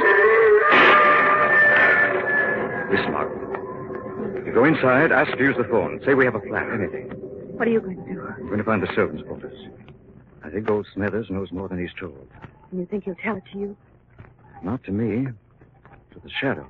Listen, 2.90 3.12
Margaret. 3.12 4.46
You 4.48 4.54
go 4.54 4.66
inside, 4.66 5.12
ask 5.12 5.32
to 5.38 5.44
use 5.44 5.56
the 5.58 5.64
phone. 5.66 6.02
Say 6.06 6.16
we 6.16 6.26
have 6.26 6.34
a 6.36 6.42
flat, 6.42 6.68
anything. 6.72 7.10
What 7.58 7.68
are 7.68 7.72
you 7.72 7.82
going 7.82 7.98
to 7.98 8.04
do? 8.04 8.16
We're 8.16 8.48
going 8.48 8.58
to 8.58 8.64
find 8.64 8.82
the 8.82 8.92
servants' 8.96 9.24
quarters. 9.28 9.68
I 10.44 10.50
think 10.50 10.70
old 10.70 10.88
Smithers 10.94 11.30
knows 11.30 11.52
more 11.52 11.68
than 11.68 11.80
he's 11.80 11.94
told. 12.00 12.28
And 12.72 12.80
you 12.80 12.86
think 12.88 13.04
he'll 13.04 13.16
tell 13.16 13.36
it 13.36 13.44
to 13.54 13.60
you? 13.60 13.78
Not 14.64 14.84
to 14.86 14.92
me, 14.92 15.26
to 15.26 16.20
the 16.24 16.30
shadow. 16.30 16.68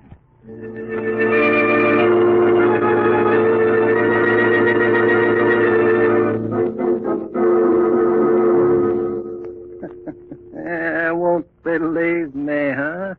Believe 11.78 12.36
me, 12.36 12.72
huh? 12.76 13.16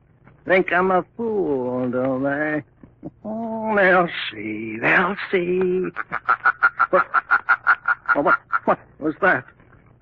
Think 0.47 0.73
I'm 0.73 0.91
a 0.91 1.05
fool, 1.17 1.91
don't 1.91 2.23
they? 2.23 2.63
Oh, 3.25 3.75
they'll 3.77 4.09
see. 4.31 4.79
They'll 4.81 5.17
see. 5.31 5.61
what, 6.91 7.07
oh, 8.17 8.23
what, 8.23 8.39
what 8.65 8.79
was 8.99 9.15
that? 9.21 9.45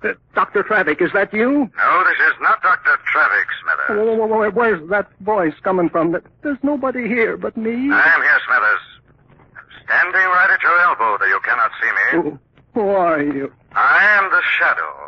Uh, 0.03 0.13
Dr. 0.35 0.63
Travick, 0.63 1.01
is 1.01 1.11
that 1.13 1.33
you? 1.33 1.49
No, 1.77 2.03
this 2.05 2.17
is 2.27 2.33
not 2.41 2.61
Dr. 2.61 2.97
Travick, 3.11 3.47
Smithers. 3.61 3.89
Wh- 3.89 4.29
wh- 4.29 4.51
wh- 4.51 4.55
Where's 4.55 4.89
that 4.89 5.09
voice 5.21 5.53
coming 5.63 5.89
from? 5.89 6.15
There's 6.43 6.57
nobody 6.63 7.07
here 7.07 7.35
but 7.37 7.57
me. 7.57 7.71
I 7.91 8.13
am 8.15 8.21
here, 8.21 8.39
Smithers. 8.45 8.79
Standing 9.85 10.21
right 10.21 10.49
at 10.51 10.61
your 10.61 10.79
elbow, 10.81 11.17
though 11.19 11.25
you 11.25 11.39
cannot 11.43 11.71
see 11.81 11.89
me. 12.17 12.23
Who, 12.31 12.39
who 12.73 12.89
are 12.89 13.21
you? 13.21 13.51
I 13.73 14.03
am 14.17 14.29
the 14.31 14.41
Shadow. 14.57 15.06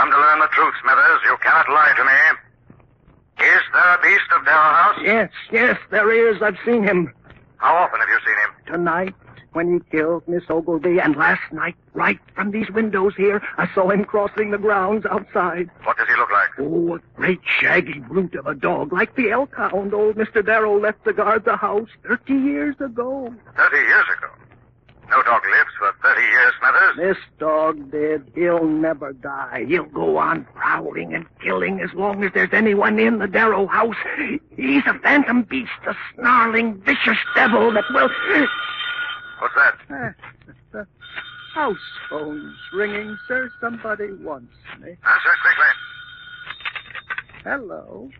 Come 0.00 0.10
to 0.12 0.16
learn 0.16 0.38
the 0.38 0.46
truth, 0.46 0.72
Smithers. 0.80 1.20
You 1.26 1.36
cannot 1.42 1.68
lie 1.68 1.92
to 1.94 2.04
me. 2.04 3.46
Is 3.46 3.60
there 3.74 3.94
a 3.94 4.00
beast 4.00 4.32
of 4.34 4.46
Darrow 4.46 4.72
House? 4.72 4.98
Yes, 5.04 5.30
yes, 5.52 5.78
there 5.90 6.10
is. 6.10 6.40
I've 6.40 6.56
seen 6.64 6.82
him. 6.84 7.12
How 7.58 7.74
often 7.74 8.00
have 8.00 8.08
you 8.08 8.18
seen 8.24 8.34
him? 8.38 8.78
Tonight, 8.78 9.14
when 9.52 9.74
he 9.74 9.90
killed 9.90 10.26
Miss 10.26 10.44
Ogilvy, 10.48 11.00
and 11.00 11.16
last 11.16 11.52
night, 11.52 11.76
right 11.92 12.18
from 12.34 12.50
these 12.50 12.70
windows 12.70 13.12
here, 13.14 13.42
I 13.58 13.68
saw 13.74 13.90
him 13.90 14.06
crossing 14.06 14.52
the 14.52 14.56
grounds 14.56 15.04
outside. 15.04 15.68
What 15.84 15.98
does 15.98 16.08
he 16.08 16.16
look 16.16 16.30
like? 16.32 16.48
Oh, 16.60 16.94
a 16.94 17.00
great 17.16 17.40
shaggy 17.44 17.98
brute 17.98 18.34
of 18.36 18.46
a 18.46 18.54
dog, 18.54 18.94
like 18.94 19.14
the 19.16 19.30
elk 19.30 19.54
hound 19.54 19.92
old 19.92 20.16
Mr. 20.16 20.42
Darrow 20.42 20.80
left 20.80 21.04
to 21.04 21.12
guard 21.12 21.44
the 21.44 21.58
house 21.58 21.90
thirty 22.08 22.36
years 22.36 22.76
ago. 22.80 23.34
Thirty 23.54 23.76
years 23.76 24.06
ago. 24.16 24.28
No 25.10 25.22
dog 25.24 25.42
lives 25.50 25.70
for 25.76 25.92
thirty 26.02 26.22
years, 26.22 26.52
Smithers. 26.60 26.96
This 26.96 27.16
dog 27.40 27.90
did. 27.90 28.30
He'll 28.34 28.64
never 28.64 29.12
die. 29.12 29.64
He'll 29.66 29.84
go 29.84 30.18
on 30.18 30.46
prowling 30.54 31.14
and 31.14 31.26
killing 31.42 31.80
as 31.80 31.92
long 31.94 32.22
as 32.22 32.30
there's 32.32 32.52
anyone 32.52 32.98
in 33.00 33.18
the 33.18 33.26
Darrow 33.26 33.66
house. 33.66 33.96
He's 34.56 34.82
a 34.86 34.96
phantom 35.00 35.42
beast, 35.42 35.70
a 35.88 35.94
snarling, 36.14 36.80
vicious 36.82 37.18
devil 37.34 37.72
that 37.72 37.84
will. 37.92 38.08
What's 39.40 39.54
that? 39.56 39.74
Ah, 39.90 40.14
the 40.72 40.86
house 41.54 41.76
phone's 42.08 42.56
ringing, 42.72 43.18
sir. 43.26 43.50
Somebody 43.60 44.12
wants 44.12 44.54
me. 44.80 44.90
Answer 44.90 45.36
quickly. 45.42 45.72
Hello. 47.44 48.10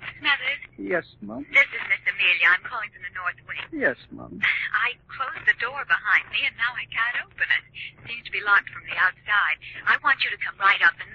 Yes, 0.80 1.04
Mum. 1.20 1.44
this 1.52 1.68
is 1.68 1.82
Miss 1.92 2.00
Amelia. 2.08 2.56
I'm 2.56 2.64
calling 2.64 2.88
from 2.88 3.04
the 3.04 3.12
North 3.12 3.36
Wing. 3.44 3.60
Yes, 3.68 4.00
Mum. 4.08 4.40
I 4.72 4.96
closed 5.12 5.44
the 5.44 5.52
door 5.60 5.84
behind 5.84 6.24
me, 6.32 6.48
and 6.48 6.56
now 6.56 6.72
I 6.72 6.88
can't 6.88 7.28
open 7.28 7.44
it. 7.44 7.64
Seems 8.08 8.24
to 8.24 8.32
be 8.32 8.40
locked 8.40 8.72
from 8.72 8.88
the 8.88 8.96
outside. 8.96 9.60
I 9.84 10.00
want 10.00 10.24
you 10.24 10.32
to 10.32 10.40
come 10.40 10.56
right 10.56 10.80
up 10.80 10.96
and... 11.04 11.12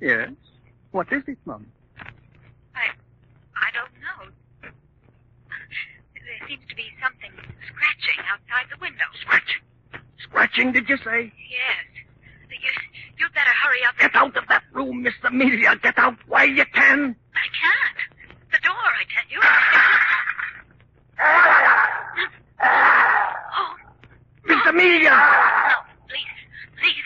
Yes. 0.00 0.32
What 0.96 1.12
is 1.12 1.20
it, 1.28 1.36
Mum? 1.44 1.68
I... 2.72 2.96
I 3.52 3.68
don't 3.76 3.92
know. 4.00 4.32
There 4.64 6.40
seems 6.48 6.64
to 6.64 6.76
be 6.76 6.88
something 6.96 7.32
scratching 7.68 8.20
outside 8.24 8.72
the 8.72 8.80
window. 8.80 9.04
Scratching. 9.20 9.62
Scratching, 10.24 10.72
did 10.72 10.88
you 10.88 10.96
say? 11.04 11.28
Yes. 11.44 11.95
You, 13.18 13.24
you'd 13.24 13.34
better 13.34 13.50
hurry 13.64 13.78
up. 13.88 13.96
Get 13.98 14.14
out 14.14 14.36
of 14.36 14.46
that 14.48 14.62
room, 14.72 15.02
Miss 15.02 15.14
Amelia. 15.24 15.74
Get 15.82 15.98
out 15.98 16.16
while 16.26 16.48
you 16.48 16.64
can. 16.72 17.16
I 17.34 17.48
can't. 17.60 17.98
The 18.52 18.58
door, 18.62 18.74
I 18.74 19.04
tell 19.12 19.24
you. 19.30 19.40
oh, 23.58 23.74
Miss 24.46 24.66
Amelia! 24.66 25.10
no, 25.10 25.16
please, 26.08 26.36
please, 26.80 26.90
please. 26.90 27.04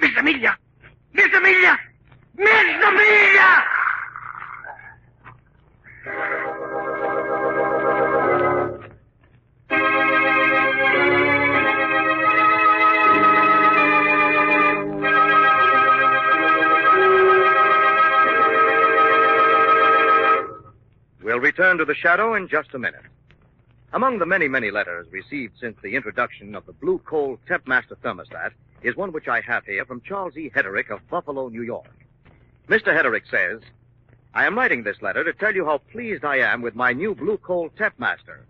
Miss 0.00 0.10
Amelia! 0.18 0.56
Miss 1.12 1.32
Amelia! 1.34 1.78
Miss 2.36 2.84
Amelia! 2.84 3.64
We'll 21.36 21.42
return 21.42 21.76
to 21.76 21.84
the 21.84 21.94
shadow 21.94 22.32
in 22.32 22.48
just 22.48 22.72
a 22.72 22.78
minute. 22.78 23.04
Among 23.92 24.18
the 24.18 24.24
many, 24.24 24.48
many 24.48 24.70
letters 24.70 25.06
received 25.10 25.58
since 25.60 25.76
the 25.82 25.94
introduction 25.94 26.54
of 26.54 26.64
the 26.64 26.72
Blue 26.72 26.96
Coal 26.96 27.38
Tempmaster 27.46 27.94
thermostat 28.02 28.52
is 28.82 28.96
one 28.96 29.12
which 29.12 29.28
I 29.28 29.42
have 29.42 29.66
here 29.66 29.84
from 29.84 30.00
Charles 30.00 30.34
E. 30.38 30.48
Hederick 30.48 30.88
of 30.88 31.06
Buffalo, 31.10 31.50
New 31.50 31.60
York. 31.60 31.90
Mr. 32.70 32.86
Hederick 32.86 33.24
says, 33.30 33.60
I 34.32 34.46
am 34.46 34.56
writing 34.56 34.82
this 34.82 35.02
letter 35.02 35.24
to 35.24 35.34
tell 35.34 35.54
you 35.54 35.66
how 35.66 35.76
pleased 35.92 36.24
I 36.24 36.36
am 36.36 36.62
with 36.62 36.74
my 36.74 36.94
new 36.94 37.14
Blue 37.14 37.36
Coal 37.36 37.68
Tempmaster. 37.78 38.46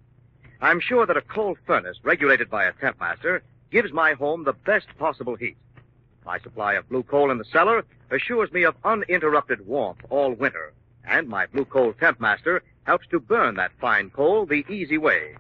I'm 0.61 0.79
sure 0.79 1.07
that 1.07 1.17
a 1.17 1.23
coal 1.23 1.57
furnace 1.67 1.99
regulated 2.05 2.49
by 2.49 2.67
a 2.67 2.73
Tempmaster 2.73 3.41
gives 3.73 3.93
my 3.93 4.13
home 4.13 4.45
the 4.45 4.53
best 4.53 4.87
possible 4.97 5.35
heat. 5.35 5.57
My 6.25 6.39
supply 6.39 6.75
of 6.75 6.89
blue 6.89 7.03
coal 7.03 7.33
in 7.33 7.39
the 7.39 7.45
cellar 7.47 7.85
assures 8.13 8.53
me 8.53 8.63
of 8.63 8.77
uninterrupted 8.85 9.67
warmth 9.67 10.03
all 10.09 10.35
winter, 10.35 10.73
and 11.05 11.29
my 11.29 11.47
blue 11.47 11.65
coal 11.65 11.93
Tempmaster 11.93 12.61
helps 12.87 13.07
to 13.09 13.21
burn 13.21 13.57
that 13.57 13.73
fine 13.81 14.09
coal 14.11 14.47
the 14.47 14.65
easy 14.71 14.97
way. 14.97 15.35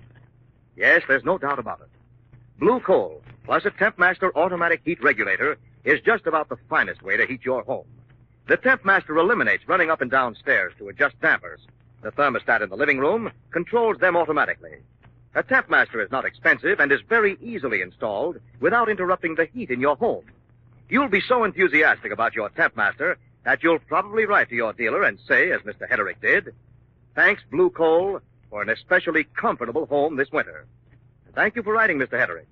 Yes, 0.76 1.02
there's 1.08 1.24
no 1.24 1.38
doubt 1.38 1.58
about 1.58 1.80
it. 1.80 1.88
Blue 2.58 2.80
coal 2.80 3.22
plus 3.44 3.64
a 3.64 3.70
Tempmaster 3.70 4.30
automatic 4.34 4.82
heat 4.84 5.02
regulator 5.02 5.56
is 5.84 6.00
just 6.00 6.26
about 6.26 6.48
the 6.48 6.56
finest 6.68 7.02
way 7.02 7.16
to 7.16 7.26
heat 7.26 7.44
your 7.44 7.62
home. 7.62 7.86
The 8.48 8.56
Tempmaster 8.56 9.16
eliminates 9.18 9.68
running 9.68 9.90
up 9.90 10.00
and 10.00 10.10
down 10.10 10.34
stairs 10.34 10.72
to 10.78 10.88
adjust 10.88 11.20
dampers. 11.20 11.60
The 12.02 12.10
thermostat 12.10 12.62
in 12.62 12.68
the 12.68 12.76
living 12.76 12.98
room 12.98 13.30
controls 13.52 13.98
them 13.98 14.16
automatically. 14.16 14.78
A 15.34 15.42
Tempmaster 15.42 16.04
is 16.04 16.10
not 16.10 16.24
expensive 16.24 16.80
and 16.80 16.90
is 16.90 17.00
very 17.08 17.36
easily 17.40 17.80
installed 17.82 18.38
without 18.60 18.88
interrupting 18.88 19.34
the 19.34 19.46
heat 19.46 19.70
in 19.70 19.80
your 19.80 19.96
home. 19.96 20.24
You'll 20.88 21.08
be 21.08 21.20
so 21.20 21.44
enthusiastic 21.44 22.12
about 22.12 22.34
your 22.34 22.50
Tempmaster 22.50 23.16
that 23.44 23.62
you'll 23.62 23.78
probably 23.78 24.26
write 24.26 24.48
to 24.48 24.56
your 24.56 24.72
dealer 24.72 25.04
and 25.04 25.18
say, 25.28 25.52
as 25.52 25.60
Mr. 25.62 25.88
Hederick 25.88 26.20
did, 26.20 26.54
thanks 27.16 27.42
Blue 27.50 27.70
Coal 27.70 28.20
for 28.50 28.62
an 28.62 28.68
especially 28.68 29.24
comfortable 29.24 29.86
home 29.86 30.16
this 30.16 30.30
winter. 30.30 30.66
Thank 31.34 31.56
you 31.56 31.62
for 31.62 31.72
writing, 31.72 31.98
Mr. 31.98 32.12
Hederick. 32.12 32.46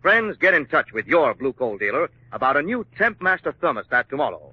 Friends, 0.00 0.36
get 0.36 0.54
in 0.54 0.66
touch 0.66 0.92
with 0.92 1.08
your 1.08 1.34
Blue 1.34 1.52
Coal 1.52 1.76
dealer 1.78 2.08
about 2.30 2.56
a 2.56 2.62
new 2.62 2.86
Tempmaster 2.96 3.52
thermostat 3.60 4.08
tomorrow. 4.08 4.52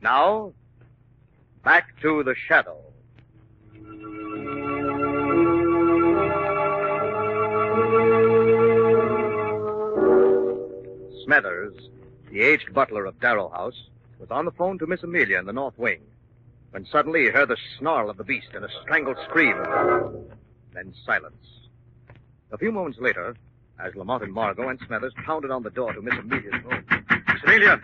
Now, 0.00 0.52
back 1.62 2.00
to 2.00 2.22
the 2.22 2.34
shadow. 2.34 2.78
Smithers, 11.24 11.74
the 12.30 12.40
aged 12.40 12.72
butler 12.72 13.04
of 13.04 13.20
Darrow 13.20 13.48
House, 13.50 13.88
was 14.18 14.30
on 14.30 14.44
the 14.44 14.52
phone 14.52 14.78
to 14.78 14.86
Miss 14.86 15.02
Amelia 15.02 15.38
in 15.38 15.46
the 15.46 15.52
North 15.52 15.76
Wing 15.76 16.00
when 16.72 16.86
suddenly 16.86 17.22
he 17.24 17.28
heard 17.28 17.48
the 17.48 17.56
snarl 17.78 18.10
of 18.10 18.16
the 18.16 18.24
beast 18.24 18.48
and 18.54 18.64
a 18.64 18.68
strangled 18.82 19.16
scream. 19.28 19.56
Then 20.74 20.92
silence. 21.06 21.36
A 22.50 22.58
few 22.58 22.72
moments 22.72 22.98
later, 22.98 23.36
as 23.78 23.94
Lamont 23.94 24.22
and 24.22 24.32
Margot 24.32 24.68
and 24.68 24.78
Smithers 24.86 25.12
pounded 25.24 25.50
on 25.50 25.62
the 25.62 25.70
door 25.70 25.92
to 25.92 26.00
Miss 26.02 26.14
Amelia's 26.18 26.64
room. 26.64 26.84
Miss 27.28 27.42
Amelia! 27.44 27.80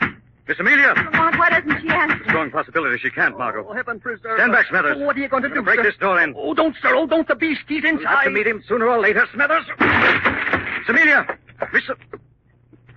Miss 0.46 0.58
Amelia! 0.58 0.94
Lamont, 0.96 1.38
why 1.38 1.50
doesn't 1.50 1.82
she 1.82 1.88
answer? 1.88 2.24
Strong 2.28 2.50
possibility 2.50 2.98
she 2.98 3.10
can't, 3.10 3.34
oh, 3.34 3.38
Margot. 3.38 3.66
Oh, 3.68 3.74
heaven 3.74 4.00
preserve 4.00 4.38
Stand 4.38 4.52
us. 4.52 4.58
back, 4.58 4.66
Smithers. 4.68 4.96
Oh, 4.98 5.04
what 5.04 5.16
are 5.16 5.20
you 5.20 5.28
going 5.28 5.42
to 5.42 5.50
do, 5.50 5.62
break 5.62 5.76
sir? 5.78 5.82
this 5.82 5.96
door 5.98 6.20
in. 6.22 6.34
Oh, 6.36 6.54
don't, 6.54 6.74
sir. 6.80 6.94
Oh, 6.94 7.06
don't. 7.06 7.28
The 7.28 7.34
beast. 7.34 7.60
He's 7.68 7.84
inside. 7.84 7.98
We'll 8.00 8.08
have 8.08 8.24
to 8.24 8.30
meet 8.30 8.46
him 8.46 8.62
sooner 8.66 8.86
or 8.88 8.98
later, 9.00 9.26
Smithers. 9.34 9.66
Miss 9.78 10.88
Amelia! 10.88 11.26
Miss... 11.72 11.82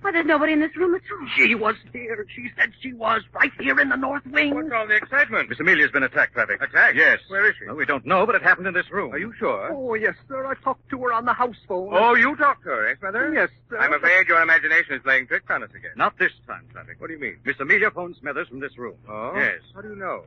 Why, 0.02 0.10
there's 0.10 0.26
nobody 0.26 0.52
in 0.52 0.60
this 0.60 0.76
room 0.76 0.94
at 0.96 1.00
all. 1.12 1.28
She 1.36 1.54
was 1.54 1.76
here. 1.92 2.26
She 2.34 2.48
said 2.58 2.72
she 2.80 2.92
was 2.92 3.22
right 3.32 3.52
here 3.60 3.78
in 3.78 3.88
the 3.88 3.96
north 3.96 4.26
wing. 4.26 4.52
What's 4.52 4.72
all 4.74 4.86
the 4.88 4.96
excitement? 4.96 5.48
Miss 5.48 5.60
Amelia's 5.60 5.92
been 5.92 6.02
attacked, 6.02 6.34
Travick. 6.34 6.60
Attacked? 6.60 6.96
Yes. 6.96 7.20
Where 7.28 7.48
is 7.48 7.54
she? 7.56 7.66
Well, 7.66 7.76
we 7.76 7.86
don't 7.86 8.04
know, 8.04 8.26
but 8.26 8.34
it 8.34 8.42
happened 8.42 8.66
in 8.66 8.74
this 8.74 8.90
room. 8.90 9.12
Are 9.12 9.18
you 9.18 9.32
sure? 9.38 9.70
Oh, 9.72 9.94
yes, 9.94 10.14
sir. 10.28 10.44
I 10.44 10.54
talked 10.54 10.90
to 10.90 10.98
her 11.04 11.12
on 11.12 11.24
the 11.24 11.32
house 11.32 11.56
phone. 11.68 11.90
Oh, 11.92 12.14
you 12.14 12.34
talked 12.34 12.64
to 12.64 12.70
her, 12.70 12.88
eh, 12.88 12.94
Smithers? 12.98 13.32
Yes, 13.32 13.48
sir. 13.70 13.78
I'm 13.78 13.92
afraid 13.94 14.26
your 14.26 14.42
imagination 14.42 14.96
is 14.96 15.02
playing 15.02 15.28
tricks 15.28 15.46
on 15.48 15.62
us 15.62 15.70
again. 15.70 15.92
Not 15.96 16.18
this 16.18 16.32
time, 16.48 16.66
Travick. 16.74 16.98
What 17.00 17.06
do 17.06 17.14
you 17.14 17.20
mean? 17.20 17.38
Miss 17.44 17.56
Amelia 17.60 17.92
phoned 17.92 18.16
Smithers 18.16 18.48
from 18.48 18.58
this 18.58 18.76
room. 18.76 18.96
Oh? 19.08 19.34
Yes. 19.36 19.60
How 19.72 19.82
do 19.82 19.90
you 19.90 19.96
know? 19.96 20.24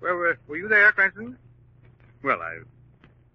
Where 0.00 0.16
were, 0.16 0.38
were 0.48 0.56
you 0.56 0.68
there, 0.68 0.90
Cranston? 0.92 1.36
Well, 2.22 2.40
I... 2.40 2.60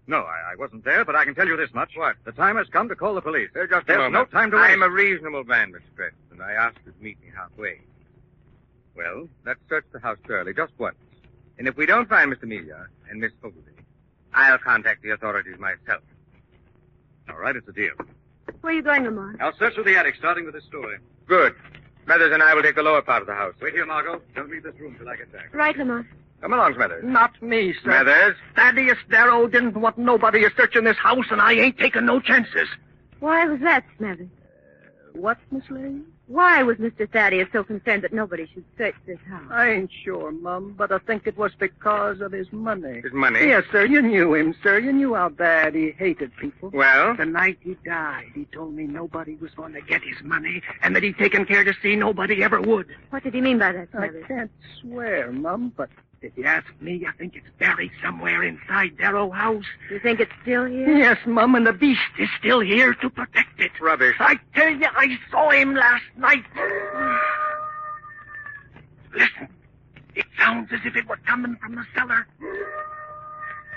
No, 0.06 0.18
I, 0.18 0.52
I 0.52 0.56
wasn't 0.58 0.84
there, 0.84 1.04
but 1.04 1.16
I 1.16 1.24
can 1.24 1.34
tell 1.34 1.46
you 1.46 1.56
this 1.56 1.72
much. 1.72 1.92
What? 1.96 2.16
The 2.24 2.32
time 2.32 2.56
has 2.56 2.66
come 2.68 2.88
to 2.88 2.96
call 2.96 3.14
the 3.14 3.22
police. 3.22 3.48
Uh, 3.56 3.66
just 3.66 3.84
a 3.84 3.86
There's 3.86 3.98
moment. 3.98 4.12
no 4.14 4.24
time 4.26 4.50
to 4.50 4.56
waste. 4.58 4.70
I'm 4.70 4.82
a 4.82 4.90
reasonable 4.90 5.44
man, 5.44 5.72
Mr. 5.72 5.80
Cranston. 5.96 6.40
I 6.42 6.52
asked 6.52 6.76
you 6.84 6.92
to 6.92 7.02
meet 7.02 7.20
me 7.22 7.28
halfway. 7.34 7.80
Well, 8.94 9.28
let's 9.46 9.60
search 9.68 9.86
the 9.92 9.98
house 10.00 10.18
thoroughly, 10.26 10.52
just 10.54 10.72
once. 10.78 10.96
And 11.58 11.66
if 11.66 11.76
we 11.76 11.86
don't 11.86 12.08
find 12.08 12.32
Mr. 12.32 12.42
Amelia 12.44 12.86
and 13.08 13.20
Miss 13.20 13.32
Ogilvy, 13.42 13.70
I'll 14.34 14.58
contact 14.58 15.02
the 15.02 15.10
authorities 15.10 15.58
myself. 15.58 16.02
All 17.30 17.36
right, 17.38 17.56
it's 17.56 17.66
a 17.68 17.72
deal. 17.72 17.92
Where 18.60 18.72
are 18.72 18.76
you 18.76 18.82
going, 18.82 19.04
Lamont? 19.04 19.40
I'll 19.40 19.56
search 19.56 19.74
through 19.74 19.84
the 19.84 19.96
attic, 19.96 20.16
starting 20.16 20.44
with 20.44 20.54
this 20.54 20.64
story. 20.64 20.98
Good. 21.26 21.54
Smithers 22.04 22.32
and 22.32 22.42
I 22.42 22.54
will 22.54 22.62
take 22.62 22.74
the 22.76 22.82
lower 22.82 23.00
part 23.00 23.22
of 23.22 23.26
the 23.26 23.34
house. 23.34 23.54
Wait 23.62 23.72
here, 23.72 23.86
Margot. 23.86 24.20
Don't 24.34 24.50
leave 24.50 24.62
this 24.64 24.74
room 24.78 24.94
till 24.98 25.08
I 25.08 25.16
get 25.16 25.32
back. 25.32 25.54
Right, 25.54 25.76
Lamont. 25.76 26.06
Come 26.44 26.52
along, 26.52 26.74
Smithers. 26.74 27.02
Not 27.02 27.42
me, 27.42 27.72
sir. 27.72 27.84
Smithers. 27.84 28.36
Thaddeus 28.54 28.98
Darrow 29.08 29.48
didn't 29.48 29.78
want 29.78 29.96
nobody 29.96 30.44
searching 30.54 30.84
this 30.84 30.98
house, 30.98 31.24
and 31.30 31.40
I 31.40 31.54
ain't 31.54 31.78
taking 31.78 32.04
no 32.04 32.20
chances. 32.20 32.68
Why 33.20 33.46
was 33.46 33.60
that, 33.60 33.82
Smithers? 33.96 34.28
Uh, 34.28 35.20
what, 35.20 35.38
Miss 35.50 35.62
Lane? 35.70 36.04
Why 36.26 36.62
was 36.62 36.76
Mr. 36.76 37.10
Thaddeus 37.10 37.48
so 37.50 37.64
concerned 37.64 38.02
that 38.02 38.12
nobody 38.12 38.46
should 38.52 38.66
search 38.76 38.94
this 39.06 39.18
house? 39.26 39.46
I 39.50 39.70
ain't 39.70 39.90
sure, 40.04 40.32
Mum, 40.32 40.74
but 40.76 40.92
I 40.92 40.98
think 40.98 41.26
it 41.26 41.38
was 41.38 41.52
because 41.58 42.20
of 42.20 42.32
his 42.32 42.52
money. 42.52 43.00
His 43.00 43.14
money? 43.14 43.40
Yes, 43.40 43.64
sir. 43.72 43.86
You 43.86 44.02
knew 44.02 44.34
him, 44.34 44.54
sir. 44.62 44.78
You 44.80 44.92
knew 44.92 45.14
how 45.14 45.30
bad 45.30 45.74
he 45.74 45.92
hated 45.92 46.36
people. 46.36 46.68
Well? 46.74 47.16
The 47.16 47.24
night 47.24 47.56
he 47.62 47.78
died, 47.86 48.32
he 48.34 48.44
told 48.52 48.74
me 48.74 48.84
nobody 48.84 49.36
was 49.36 49.52
going 49.52 49.72
to 49.72 49.80
get 49.80 50.02
his 50.02 50.22
money 50.22 50.60
and 50.82 50.94
that 50.94 51.02
he'd 51.02 51.16
taken 51.16 51.46
care 51.46 51.64
to 51.64 51.72
see 51.82 51.96
nobody 51.96 52.42
ever 52.42 52.60
would. 52.60 52.88
What 53.08 53.22
did 53.22 53.32
he 53.32 53.40
mean 53.40 53.58
by 53.58 53.72
that, 53.72 53.88
I 53.94 54.08
can't 54.28 54.50
swear, 54.82 55.32
Mum, 55.32 55.72
but 55.74 55.88
if 56.24 56.32
you 56.36 56.44
ask 56.44 56.66
me, 56.80 57.06
I 57.06 57.12
think 57.12 57.36
it's 57.36 57.46
buried 57.58 57.92
somewhere 58.02 58.42
inside 58.42 58.96
Darrow 58.96 59.30
House. 59.30 59.64
You 59.90 60.00
think 60.00 60.20
it's 60.20 60.32
still 60.42 60.64
here? 60.64 60.96
Yes, 60.96 61.18
Mum, 61.26 61.54
and 61.54 61.66
the 61.66 61.72
beast 61.72 62.00
is 62.18 62.28
still 62.38 62.60
here 62.60 62.94
to 62.94 63.10
protect 63.10 63.60
it. 63.60 63.70
Rubbish. 63.80 64.16
I 64.18 64.38
tell 64.54 64.70
you, 64.70 64.86
I 64.96 65.18
saw 65.30 65.50
him 65.50 65.74
last 65.74 66.04
night. 66.16 66.44
Listen, 69.12 69.48
it 70.14 70.24
sounds 70.38 70.70
as 70.72 70.80
if 70.84 70.96
it 70.96 71.06
were 71.06 71.18
coming 71.26 71.56
from 71.56 71.74
the 71.76 71.84
cellar. 71.94 72.26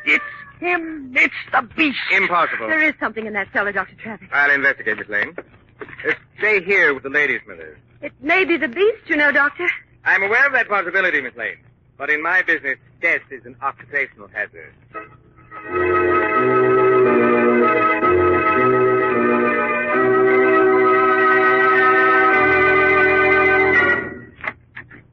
It's 0.05 0.23
him. 0.59 1.13
It's 1.15 1.33
the 1.51 1.61
beast. 1.75 1.99
Impossible. 2.13 2.67
There 2.67 2.81
is 2.81 2.93
something 2.99 3.25
in 3.25 3.33
that 3.33 3.49
cellar, 3.51 3.71
Dr. 3.71 3.95
Travick. 3.95 4.29
I'll 4.31 4.51
investigate, 4.51 4.97
Miss 4.97 5.09
Lane. 5.09 5.35
Uh, 5.79 6.13
stay 6.37 6.63
here 6.63 6.93
with 6.93 7.03
the 7.03 7.09
ladies, 7.09 7.41
Smithers. 7.45 7.77
It 8.01 8.13
may 8.21 8.45
be 8.45 8.57
the 8.57 8.67
beast, 8.67 9.01
you 9.07 9.17
know, 9.17 9.31
Doctor. 9.31 9.67
I'm 10.05 10.23
aware 10.23 10.47
of 10.47 10.53
that 10.53 10.69
possibility, 10.69 11.19
Miss 11.21 11.35
Lane. 11.35 11.57
But 11.97 12.11
in 12.11 12.21
my 12.21 12.43
business, 12.43 12.77
death 13.01 13.21
is 13.31 13.45
an 13.45 13.55
occupational 13.61 14.27
hazard. 14.27 14.73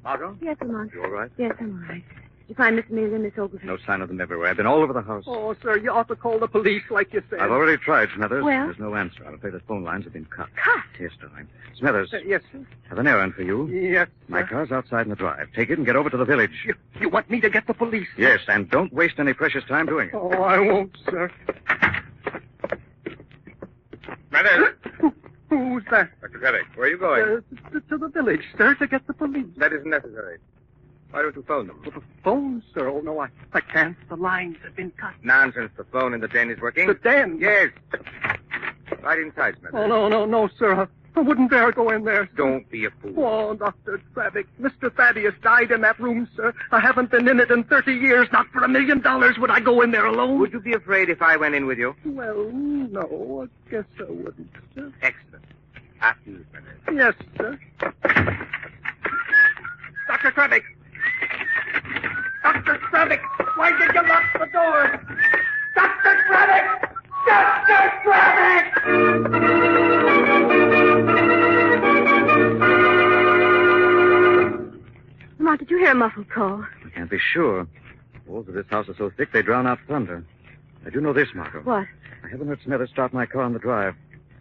Margot? 0.03 0.37
Yes, 0.43 0.57
Lamont. 0.61 0.93
You 0.93 1.03
all 1.05 1.11
right? 1.11 1.31
Yes, 1.39 1.53
I'm 1.59 1.73
all 1.83 1.89
right. 1.89 2.05
Did 2.47 2.51
you 2.51 2.55
find 2.57 2.77
Miss 2.77 2.85
Amelia 2.91 3.15
and 3.15 3.23
Miss 3.25 3.33
Ogilvy? 3.39 3.67
No 3.67 3.79
sign 3.87 4.03
of 4.03 4.09
them 4.09 4.21
everywhere. 4.21 4.49
I've 4.51 4.59
been 4.59 4.67
all 4.67 4.83
over 4.83 4.93
the 4.93 5.01
house. 5.01 5.25
Oh, 5.27 5.55
sir, 5.63 5.79
you 5.79 5.91
ought 5.91 6.09
to 6.09 6.15
call 6.17 6.39
the 6.39 6.47
police 6.47 6.83
like 6.91 7.11
you 7.15 7.23
said. 7.31 7.39
I've 7.41 7.51
already 7.51 7.79
tried, 7.79 8.11
Smithers. 8.15 8.45
Well? 8.45 8.67
There's 8.67 8.79
no 8.79 8.95
answer. 8.95 9.25
I'm 9.27 9.33
afraid 9.35 9.55
the 9.55 9.61
phone 9.61 9.83
lines 9.83 10.05
have 10.05 10.13
been 10.13 10.27
cut. 10.27 10.49
Cut? 10.55 10.85
Yes, 11.01 11.13
darling. 11.19 11.49
Smithers, 11.79 12.13
Uh, 12.13 12.19
yes, 12.27 12.43
sir. 12.53 12.67
have 12.91 12.99
an 12.99 13.07
errand 13.07 13.33
for 13.35 13.43
you. 13.43 13.67
Yes, 13.69 14.09
Sir. 14.09 14.13
My 14.29 14.43
car's 14.43 14.71
outside 14.73 15.07
in 15.07 15.09
the 15.11 15.17
drive. 15.17 15.49
Take 15.55 15.71
it 15.71 15.79
and 15.79 15.87
get 15.87 15.97
over 15.97 16.11
to 16.11 16.19
the 16.19 16.27
village. 16.27 16.51
You, 16.67 16.75
you 17.01 17.09
want 17.09 17.31
me 17.31 17.41
to 17.41 17.49
get 17.49 17.67
the 17.67 17.73
police? 17.73 18.09
Yes, 18.19 18.41
and 18.47 18.69
don't 18.71 18.93
waste 18.93 19.15
any 19.19 19.33
precious 19.33 19.65
time 19.65 19.87
doing 19.87 20.09
it. 20.11 20.15
Oh, 20.15 20.29
I 20.43 20.59
won't, 20.59 20.95
sir. 21.07 21.31
Smithers! 24.29 24.75
Who's 25.49 25.85
that? 25.91 26.11
Dr. 26.21 26.39
Travick, 26.41 26.65
where 26.77 26.87
are 26.89 26.91
you 26.91 26.99
going? 26.99 27.23
Uh, 27.23 27.71
to, 27.73 27.81
to 27.89 27.97
the 27.99 28.09
village, 28.09 28.43
sir, 28.59 28.75
to 28.75 28.87
get 28.87 29.07
the 29.07 29.15
police. 29.15 29.47
That 29.57 29.73
isn't 29.73 29.89
necessary. 29.89 30.39
Why 31.11 31.23
don't 31.23 31.37
you 31.37 31.45
phone 31.47 31.69
them? 31.69 31.81
The 31.85 32.03
phone, 32.25 32.63
sir. 32.75 32.89
Oh, 32.89 33.01
no, 33.01 33.21
I, 33.21 33.29
I 33.53 33.61
can't. 33.61 33.97
The 34.09 34.17
lines 34.17 34.57
have 34.65 34.75
been 34.75 34.91
cut. 34.93 35.13
Nonsense. 35.23 35.71
The 35.77 35.85
phone 35.85 36.13
in 36.13 36.21
the 36.21 36.29
den 36.29 36.51
is 36.51 36.61
working. 36.61 36.89
The 36.89 36.95
den? 36.95 37.39
Yes. 37.41 37.71
Right 39.03 39.19
inside, 39.21 39.57
Smithers. 39.61 39.81
Oh, 39.81 39.87
no, 39.87 40.09
no, 40.09 40.25
no, 40.25 40.49
sir. 40.59 40.89
I, 41.17 41.21
wouldn't 41.21 41.51
dare 41.51 41.71
go 41.71 41.91
in 41.91 42.05
there. 42.05 42.27
sir. 42.27 42.37
Don't 42.37 42.69
be 42.71 42.87
a 42.87 42.91
fool. 42.91 43.15
Oh, 43.17 43.55
Dr. 43.55 44.01
Travick, 44.15 44.47
Mr. 44.61 44.93
Thaddeus 44.93 45.35
died 45.43 45.71
in 45.71 45.83
that 45.83 46.01
room, 46.01 46.29
sir. 46.35 46.53
I 46.73 46.81
haven't 46.81 47.13
been 47.13 47.29
in 47.29 47.39
it 47.39 47.51
in 47.53 47.63
30 47.65 47.93
years. 47.93 48.27
Not 48.33 48.49
for 48.49 48.65
a 48.65 48.69
million 48.69 49.01
dollars 49.01 49.39
would 49.39 49.51
I 49.51 49.61
go 49.61 49.83
in 49.83 49.93
there 49.93 50.07
alone. 50.07 50.41
Would 50.41 50.53
you 50.53 50.61
be 50.61 50.73
afraid 50.73 51.11
if 51.11 51.23
I 51.23 51.37
went 51.37 51.55
in 51.55 51.67
with 51.67 51.79
you? 51.79 51.95
Well, 52.05 52.51
no, 52.53 53.47
I 53.47 53.71
guess 53.71 53.85
I 54.01 54.11
wouldn't, 54.11 54.51
sir. 54.75 54.93
Excellent. 55.03 55.45
After 56.01 56.31
you, 56.31 56.45
Smithers. 56.51 56.81
Yes, 56.93 57.15
sir. 57.37 57.61
Dr. 60.09 60.31
Travick! 60.33 60.63
Dr. 62.45 62.79
Travick! 62.91 63.21
Why 63.57 63.73
did 63.79 63.95
you 63.95 64.03
lock 64.09 64.23
the 64.39 64.47
door? 64.53 65.01
Dr. 65.75 66.13
Travick! 66.29 66.67
Dr. 67.27 67.83
Travick! 68.05 69.75
Lamont, 75.39 75.59
did 75.59 75.71
you 75.71 75.79
hear 75.79 75.93
a 75.93 75.95
muffled 75.95 76.29
call? 76.29 76.65
I 76.85 76.91
can't 76.91 77.11
be 77.11 77.19
sure. 77.19 77.67
The 78.25 78.31
walls 78.31 78.49
of 78.49 78.55
this 78.55 78.67
house 78.69 78.89
are 78.89 78.95
so 78.97 79.11
thick 79.17 79.33
they 79.33 79.43
drown 79.43 79.67
out 79.67 79.79
thunder. 79.89 80.25
I 80.87 80.91
do 80.91 81.01
know 81.01 81.13
this, 81.13 81.29
Margot. 81.35 81.61
What? 81.61 81.87
I 82.25 82.29
haven't 82.31 82.49
heard 82.49 82.61
Smithers 82.63 82.91
start 82.91 83.13
my 83.13 83.27
car 83.27 83.43
on 83.43 83.53
the 83.53 83.59
drive. 83.59 83.95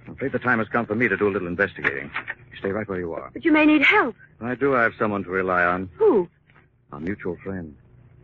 I'm 0.07 0.13
afraid 0.13 0.31
the 0.33 0.39
time 0.39 0.59
has 0.59 0.67
come 0.67 0.85
for 0.85 0.95
me 0.95 1.07
to 1.07 1.17
do 1.17 1.27
a 1.27 1.31
little 1.31 1.47
investigating. 1.47 2.11
You 2.51 2.57
stay 2.59 2.71
right 2.71 2.87
where 2.87 2.99
you 2.99 3.13
are. 3.13 3.29
But 3.33 3.45
you 3.45 3.51
may 3.51 3.65
need 3.65 3.81
help. 3.81 4.15
When 4.39 4.51
I 4.51 4.55
do, 4.55 4.75
I 4.75 4.83
have 4.83 4.93
someone 4.99 5.23
to 5.23 5.29
rely 5.29 5.63
on. 5.63 5.89
Who? 5.95 6.29
Our 6.91 6.99
mutual 6.99 7.37
friend, 7.43 7.75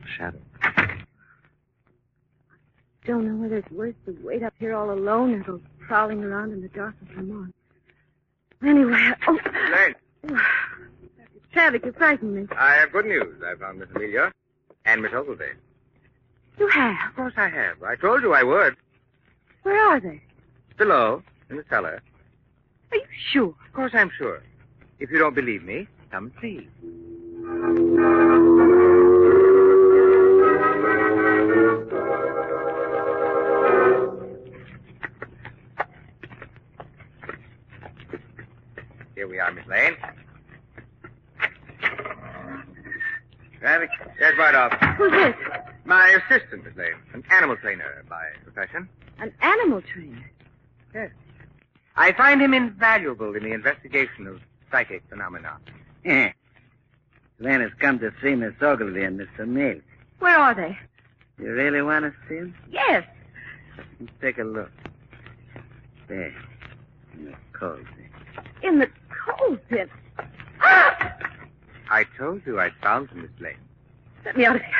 Shadow. 0.05 0.39
Don't 3.05 3.25
know 3.25 3.41
whether 3.41 3.57
it's 3.57 3.71
worth 3.71 3.95
to 4.05 4.15
wait 4.21 4.43
up 4.43 4.53
here 4.59 4.75
all 4.75 4.91
alone 4.91 5.33
or 5.33 5.39
go 5.43 5.61
prowling 5.79 6.23
around 6.23 6.51
in 6.53 6.61
the 6.61 6.67
dark 6.69 6.95
with 6.99 7.15
Lamont. 7.15 7.55
Anyway, 8.63 9.11
oh, 9.27 9.39
Lane, 9.73 9.95
Travick, 11.53 11.85
you 11.85 11.93
frightened 11.93 12.35
me. 12.35 12.47
I 12.55 12.75
have 12.75 12.91
good 12.91 13.05
news. 13.05 13.41
I 13.43 13.55
found 13.55 13.79
Miss 13.79 13.89
Amelia 13.95 14.31
and 14.85 15.01
Miss 15.01 15.13
Ogilvy. 15.13 15.45
You 16.57 16.67
have. 16.67 17.09
Of 17.09 17.15
course 17.15 17.33
I 17.37 17.47
have. 17.47 17.81
I 17.81 17.95
told 17.95 18.21
you 18.21 18.33
I 18.33 18.43
would. 18.43 18.75
Where 19.63 19.79
are 19.89 19.99
they? 19.99 20.21
Below, 20.77 21.23
in 21.49 21.57
the 21.57 21.63
cellar. 21.69 22.01
Are 22.91 22.97
you 22.97 23.05
sure? 23.31 23.55
Of 23.65 23.73
course 23.73 23.91
I'm 23.93 24.11
sure. 24.17 24.43
If 24.99 25.09
you 25.09 25.17
don't 25.17 25.35
believe 25.35 25.63
me, 25.63 25.87
come 26.11 26.31
and 26.41 26.41
see. 26.41 26.67
Right 44.39 44.55
off. 44.55 44.71
Who's 44.97 45.11
this? 45.11 45.35
My 45.85 46.07
assistant, 46.09 46.63
Miss 46.63 46.75
Lane. 46.75 46.93
An 47.13 47.23
animal 47.29 47.57
trainer 47.57 48.03
by 48.09 48.23
profession. 48.43 48.87
An 49.19 49.33
animal 49.41 49.81
trainer. 49.81 50.31
Yes. 50.93 51.11
I 51.97 52.13
find 52.13 52.41
him 52.41 52.53
invaluable 52.53 53.35
in 53.35 53.43
the 53.43 53.51
investigation 53.51 54.25
of 54.25 54.39
psychic 54.71 55.03
phenomena. 55.09 55.57
Yeah. 56.05 56.31
Glenn 57.39 57.61
has 57.61 57.71
come 57.79 57.99
to 57.99 58.13
see 58.23 58.35
Miss 58.35 58.53
Ogilvy 58.61 59.03
and 59.03 59.19
Mr. 59.19 59.45
Mills. 59.45 59.81
Where 60.19 60.37
are 60.37 60.55
they? 60.55 60.77
You 61.37 61.51
really 61.51 61.81
want 61.81 62.05
to 62.05 62.13
see 62.27 62.35
him? 62.35 62.55
Yes. 62.71 63.05
Let's 63.99 64.13
take 64.21 64.37
a 64.37 64.43
look. 64.43 64.71
There. 66.07 66.33
In 67.13 67.25
the 67.25 67.33
cold. 67.53 67.85
In 68.63 68.79
the 68.79 68.89
coal 69.09 69.57
pit. 69.69 69.89
Ah! 70.61 71.17
I 71.91 72.05
told 72.17 72.41
you 72.45 72.59
I'd 72.59 72.73
found 72.81 73.09
him, 73.09 73.21
Miss 73.21 73.31
Lane. 73.41 73.57
Let 74.25 74.37
me 74.37 74.45
out 74.45 74.55
of 74.55 74.61
here. 74.61 74.71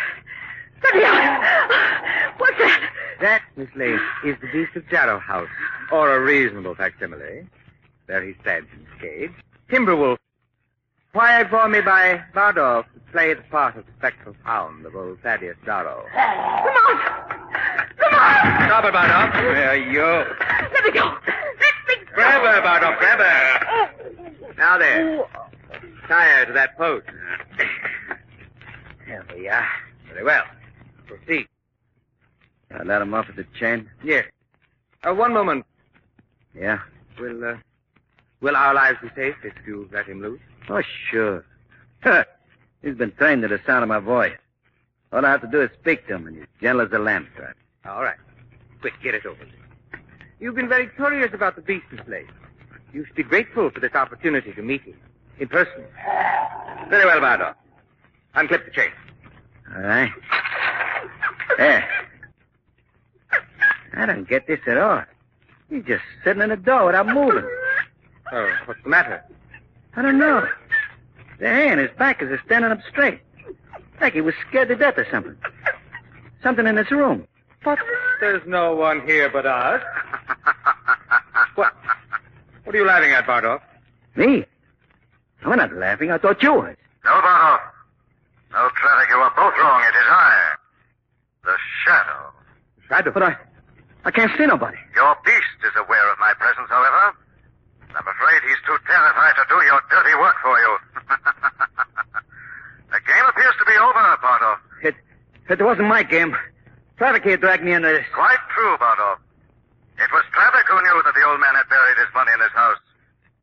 Let 0.84 0.96
me 0.96 1.04
out. 1.04 2.34
What's 2.38 2.58
that? 2.58 2.94
That, 3.22 3.42
Miss 3.58 3.70
Lane, 3.76 4.00
is 4.26 4.36
the 4.42 4.48
beast 4.52 4.76
of 4.76 4.88
Darrow 4.90 5.20
House, 5.20 5.50
or 5.92 6.16
a 6.16 6.22
reasonable 6.22 6.76
facsimile. 6.76 7.48
There 8.08 8.24
he 8.24 8.34
stands 8.42 8.70
in 8.74 8.86
his 8.86 9.02
cage, 9.02 9.32
Timberwolf, 9.70 10.18
hired 11.14 11.50
for 11.50 11.68
me 11.68 11.82
by 11.82 12.24
Bardolph 12.34 12.86
to 12.94 13.12
play 13.12 13.34
the 13.34 13.42
part 13.44 13.76
of 13.76 13.86
the 13.86 13.92
spectral 13.98 14.36
hound 14.44 14.86
of 14.86 14.96
old 14.96 15.20
Thaddeus 15.22 15.58
Darrow. 15.66 16.06
Come 16.14 16.24
on! 16.24 16.98
Come 17.98 18.16
on! 18.16 18.66
Stop 18.68 18.86
it, 18.86 18.94
Bardolph. 18.94 19.36
are 19.36 19.76
you. 19.76 20.02
Let 20.02 20.84
me 20.84 20.92
go! 20.92 21.06
Let 21.06 21.76
me 21.88 22.06
go! 22.06 22.16
Grab 22.16 22.42
her, 22.42 22.62
Bardolph, 22.62 23.00
grab 23.00 23.20
her. 23.20 23.68
Oh. 23.72 23.90
Now 24.58 24.78
there. 24.78 25.26
Tie 26.08 26.30
her 26.30 26.46
to 26.46 26.54
that 26.54 26.78
post. 26.78 27.06
There 29.10 29.26
we 29.36 29.50
are. 29.50 29.68
Very 30.08 30.24
well. 30.24 30.44
Proceed. 31.08 31.48
I 32.70 32.84
let 32.84 33.02
him 33.02 33.12
off 33.16 33.28
at 33.28 33.38
the 33.38 33.46
chain? 33.60 33.90
Yes. 34.04 34.26
Uh, 35.04 35.16
one 35.16 35.34
moment. 35.34 35.66
Yeah. 36.54 36.78
Will, 37.20 37.44
uh, 37.44 37.56
will 38.40 38.56
our 38.56 38.76
lives 38.76 39.00
be 39.02 39.10
safe 39.16 39.34
if 39.44 39.54
you 39.66 39.90
let 39.92 40.06
him 40.06 40.22
loose? 40.22 40.40
Oh, 40.70 40.84
sure. 41.10 41.44
He's 42.84 42.96
been 42.96 43.12
trained 43.14 43.42
to 43.42 43.48
the 43.48 43.60
sound 43.66 43.82
of 43.82 43.90
my 43.90 43.98
voice. 43.98 44.38
All 45.12 45.26
I 45.26 45.32
have 45.32 45.42
to 45.42 45.48
do 45.48 45.64
is 45.64 45.72
speak 45.82 46.06
to 46.08 46.14
him, 46.14 46.28
and 46.28 46.38
he's 46.38 46.46
gentle 46.62 46.86
as 46.86 46.92
a 46.94 47.00
lamb 47.00 47.28
trap. 47.36 47.58
All 47.86 48.04
right. 48.04 48.18
Quick, 48.80 48.94
get 49.02 49.16
it 49.16 49.26
over. 49.26 49.40
You've 50.40 50.54
been 50.54 50.70
very 50.70 50.88
curious 50.88 51.34
about 51.34 51.56
the 51.56 51.64
beast 51.64 51.86
beast's 51.90 52.06
place. 52.06 52.28
You 52.94 53.06
should 53.06 53.16
be 53.16 53.24
grateful 53.24 53.72
for 53.72 53.80
this 53.80 53.96
opportunity 53.96 54.54
to 54.54 54.62
meet 54.62 54.84
him 54.84 55.00
in 55.40 55.48
person. 55.48 55.84
Very 56.90 57.06
well, 57.06 57.20
Bardolph. 57.20 57.56
Unclip 58.36 58.66
the 58.66 58.72
chain. 58.72 58.92
All 59.76 59.82
right. 59.82 60.12
There. 61.58 61.88
I 63.94 64.06
don't 64.06 64.28
get 64.28 64.48
this 64.48 64.60
at 64.68 64.78
all. 64.78 65.04
He's 65.70 65.84
just 65.86 66.04
sitting 66.24 66.42
in 66.42 66.50
the 66.50 66.58
door 66.58 66.86
without 66.88 67.08
moving. 67.08 67.48
Oh, 68.32 68.52
what's 68.66 68.82
the 68.84 68.90
matter? 68.90 69.24
I 69.96 70.02
don't 70.02 70.18
know. 70.18 70.48
The 71.40 71.48
hair 71.48 71.74
in 71.74 71.80
his 71.80 71.90
back 71.98 72.22
is 72.22 72.30
standing 72.46 72.72
up 72.72 72.80
straight. 72.90 73.20
Like 74.00 74.14
he 74.14 74.22
was 74.22 74.34
scared 74.48 74.70
to 74.70 74.76
death 74.76 74.98
or 74.98 75.08
something. 75.12 75.36
Something 76.44 76.68
in 76.68 76.76
this 76.76 76.92
room. 76.92 77.28
But 77.64 77.80
There's 78.22 78.42
no 78.48 78.76
one 78.76 79.06
here 79.06 79.30
but 79.30 79.46
us. 79.46 79.82
what? 81.56 81.74
What 82.64 82.76
are 82.76 82.78
you 82.78 82.86
laughing 82.86 83.12
at, 83.12 83.26
Bardolph? 83.26 83.62
Me? 84.16 84.46
I'm 85.44 85.58
not 85.58 85.74
laughing. 85.74 86.12
I 86.12 86.18
thought 86.18 86.42
you 86.42 86.54
was. 86.54 86.76
No, 87.04 87.12
Bardolph. 87.22 87.62
No, 88.60 88.68
Travick, 88.76 89.08
you 89.08 89.16
are 89.16 89.32
both 89.40 89.56
wrong. 89.56 89.80
It 89.88 89.96
is 89.96 90.10
I. 90.12 90.36
The 91.48 91.56
Shadow. 91.80 92.28
Shadow? 92.92 93.12
But 93.16 93.24
I... 93.24 93.32
I 94.04 94.12
can't 94.12 94.36
see 94.36 94.46
nobody. 94.46 94.76
Your 95.00 95.16
beast 95.24 95.64
is 95.64 95.72
aware 95.80 96.04
of 96.12 96.20
my 96.20 96.36
presence, 96.36 96.68
however. 96.68 97.16
I'm 97.96 98.04
afraid 98.04 98.44
he's 98.44 98.60
too 98.68 98.76
terrified 98.84 99.40
to 99.40 99.48
do 99.48 99.64
your 99.64 99.80
dirty 99.88 100.12
work 100.20 100.36
for 100.44 100.60
you. 100.60 100.72
the 102.92 103.00
game 103.00 103.26
appears 103.32 103.56
to 103.64 103.66
be 103.66 103.80
over, 103.80 104.04
Bardolph. 104.20 104.60
It... 104.84 104.96
It 105.48 105.64
wasn't 105.64 105.88
my 105.88 106.04
game. 106.04 106.36
Travick 107.00 107.24
here 107.24 107.38
dragged 107.38 107.64
me 107.64 107.72
into 107.72 107.88
this. 107.88 108.04
Quite 108.14 108.44
true, 108.54 108.76
Bardolph. 108.76 109.24
It 110.04 110.12
was 110.12 110.28
Travick 110.36 110.68
who 110.68 110.84
knew 110.84 111.00
that 111.08 111.16
the 111.16 111.24
old 111.24 111.40
man 111.40 111.56
had 111.56 111.70
buried 111.72 111.96
his 111.96 112.12
money 112.14 112.36
in 112.36 112.42
his 112.44 112.52
house. 112.52 112.84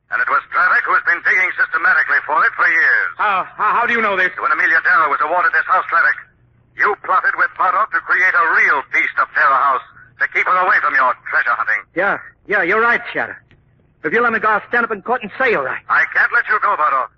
And 0.09 0.23
it 0.23 0.29
was 0.31 0.39
Travick 0.55 0.87
who 0.87 0.95
has 0.95 1.03
been 1.03 1.19
digging 1.27 1.51
systematically 1.59 2.23
for 2.23 2.39
it 2.47 2.53
for 2.55 2.67
years. 2.67 3.09
How, 3.19 3.43
how, 3.59 3.75
how 3.75 3.85
do 3.85 3.91
you 3.91 4.01
know 4.01 4.15
this? 4.15 4.31
When 4.39 4.51
Amelia 4.51 4.79
Darrow 4.83 5.11
was 5.11 5.19
awarded 5.19 5.51
this 5.51 5.67
house, 5.67 5.83
Travick, 5.91 6.15
you 6.79 6.95
plotted 7.03 7.35
with 7.35 7.51
Bardolph 7.59 7.91
to 7.91 7.99
create 8.07 8.31
a 8.31 8.45
real 8.55 8.79
beast 8.95 9.15
of 9.19 9.27
Terror 9.35 9.59
House 9.59 9.83
to 10.23 10.27
keep 10.31 10.47
her 10.47 10.55
away 10.63 10.79
from 10.79 10.95
your 10.95 11.11
treasure 11.27 11.51
hunting. 11.59 11.83
Yeah, 11.95 12.19
yeah, 12.47 12.63
you're 12.63 12.79
right, 12.79 13.01
Shadow. 13.11 13.35
If 14.03 14.13
you 14.13 14.21
let 14.21 14.31
me 14.31 14.39
go, 14.39 14.47
I'll 14.47 14.63
stand 14.69 14.85
up 14.85 14.91
in 14.91 15.01
court 15.01 15.23
and 15.23 15.31
say 15.37 15.51
you're 15.51 15.65
right. 15.65 15.83
I 15.89 16.05
can't 16.15 16.31
let 16.31 16.47
you 16.47 16.55
go, 16.61 16.75
Bardolph. 16.77 17.11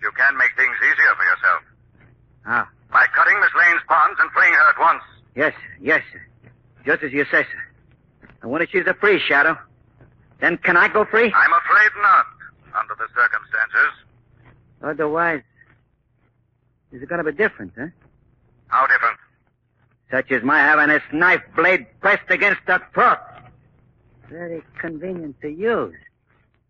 You 0.00 0.10
can 0.14 0.36
make 0.38 0.54
things 0.56 0.76
easier 0.78 1.12
for 1.18 1.24
yourself. 1.24 1.62
Ah. 2.46 2.68
By 2.92 3.06
cutting 3.16 3.40
Miss 3.40 3.50
Lane's 3.58 3.82
bonds 3.88 4.20
and 4.20 4.30
freeing 4.30 4.54
her 4.54 4.68
at 4.70 4.78
once. 4.78 5.02
Yes, 5.34 5.54
yes, 5.80 6.02
sir. 6.12 6.22
Just 6.84 7.02
as 7.02 7.12
you 7.12 7.24
say, 7.24 7.42
sir. 7.42 8.28
And 8.42 8.50
when 8.52 8.64
she's 8.68 8.86
a 8.86 8.94
free, 8.94 9.18
Shadow, 9.18 9.58
then 10.40 10.58
can 10.58 10.76
I 10.76 10.88
go 10.88 11.04
free? 11.04 11.32
I'm 11.34 11.52
afraid 11.52 11.90
not, 12.02 12.26
under 12.78 12.94
the 12.94 13.06
circumstances. 13.14 13.92
Otherwise, 14.82 15.42
is 16.92 17.02
it 17.02 17.08
going 17.08 17.24
to 17.24 17.30
be 17.30 17.36
different, 17.36 17.72
huh? 17.78 17.86
How 18.68 18.86
different? 18.86 19.18
Such 20.10 20.30
as 20.30 20.42
my 20.42 20.58
having 20.58 20.88
this 20.88 21.02
knife 21.12 21.42
blade 21.56 21.86
pressed 22.00 22.30
against 22.30 22.60
the 22.66 22.80
throat. 22.94 23.18
Very 24.28 24.62
convenient 24.78 25.40
to 25.40 25.48
use. 25.48 25.94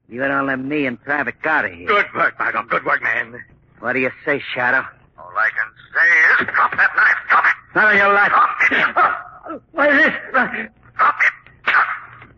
You 0.08 0.20
don't 0.20 0.46
let 0.46 0.58
me 0.58 0.86
and 0.86 1.02
Private 1.02 1.34
of 1.44 1.70
here. 1.72 1.86
Good 1.86 2.06
work, 2.14 2.38
Bardolph. 2.38 2.68
Good 2.68 2.84
work, 2.84 3.02
man. 3.02 3.42
What 3.80 3.94
do 3.94 3.98
you 3.98 4.10
say, 4.24 4.40
Shadow? 4.54 4.86
All 5.18 5.32
I 5.36 5.50
can 5.50 5.70
say 5.92 6.44
is 6.44 6.54
drop 6.54 6.70
that 6.76 6.94
knife. 6.96 7.16
Drop 7.28 7.44
it. 7.44 7.54
Not 7.74 7.86
on 7.86 7.96
your 7.96 8.12
life. 8.12 8.28
Drop 8.28 8.48
it. 8.70 9.22
Oh, 9.48 9.60
what 9.72 9.90
is 9.90 10.04
this? 10.04 10.14
Drop 10.32 10.54
it. 10.54 10.70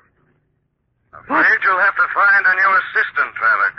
Afraid 1.12 1.58
you'll 1.64 1.82
have 1.82 1.96
to 1.96 2.06
find 2.14 2.46
a 2.46 2.54
new 2.54 2.70
assistant, 2.78 3.34
Travick. 3.34 3.76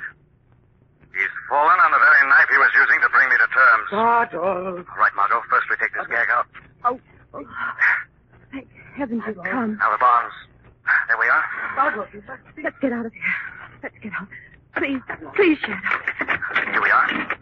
He's 1.13 1.33
fallen 1.49 1.79
on 1.79 1.91
the 1.91 1.97
very 1.97 2.27
knife 2.29 2.49
he 2.51 2.57
was 2.57 2.71
using 2.75 2.99
to 3.01 3.09
bring 3.09 3.29
me 3.29 3.37
to 3.37 3.47
terms. 3.47 3.89
Bardolph. 3.91 4.85
All 4.87 4.99
right, 4.99 5.15
Margot. 5.15 5.41
First 5.49 5.69
we 5.69 5.75
take 5.77 5.93
this 5.93 6.07
gag 6.07 6.29
out. 6.29 6.47
Oh. 6.83 6.99
Thank 8.51 8.67
heavens 8.95 9.23
you've 9.27 9.43
come. 9.43 9.77
Now 9.77 9.91
the 9.91 9.97
bonds. 9.97 10.33
There 11.07 11.17
we 11.17 11.27
are. 11.27 11.43
Bardolph, 11.75 12.11
let's 12.63 12.77
get 12.81 12.93
out 12.93 13.05
of 13.05 13.13
here. 13.13 13.23
Let's 13.83 13.97
get 14.01 14.11
out. 14.19 14.27
Please, 14.75 15.01
please, 15.35 15.57
Shadow. 15.59 15.81
Here 16.71 16.81
we 16.81 16.89
are. 16.91 17.37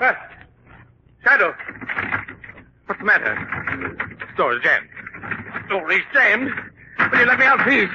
Uh, 0.00 0.14
Shadow. 1.22 1.54
What's 3.00 3.14
the 3.14 3.20
matter? 3.20 4.26
Door 4.36 4.56
is 4.56 4.62
jammed. 4.62 4.88
Door 5.70 5.92
is 5.92 6.02
jammed. 6.12 6.50
Will 7.12 7.20
you 7.20 7.26
let 7.26 7.38
me 7.38 7.46
out, 7.46 7.60
please? 7.60 7.88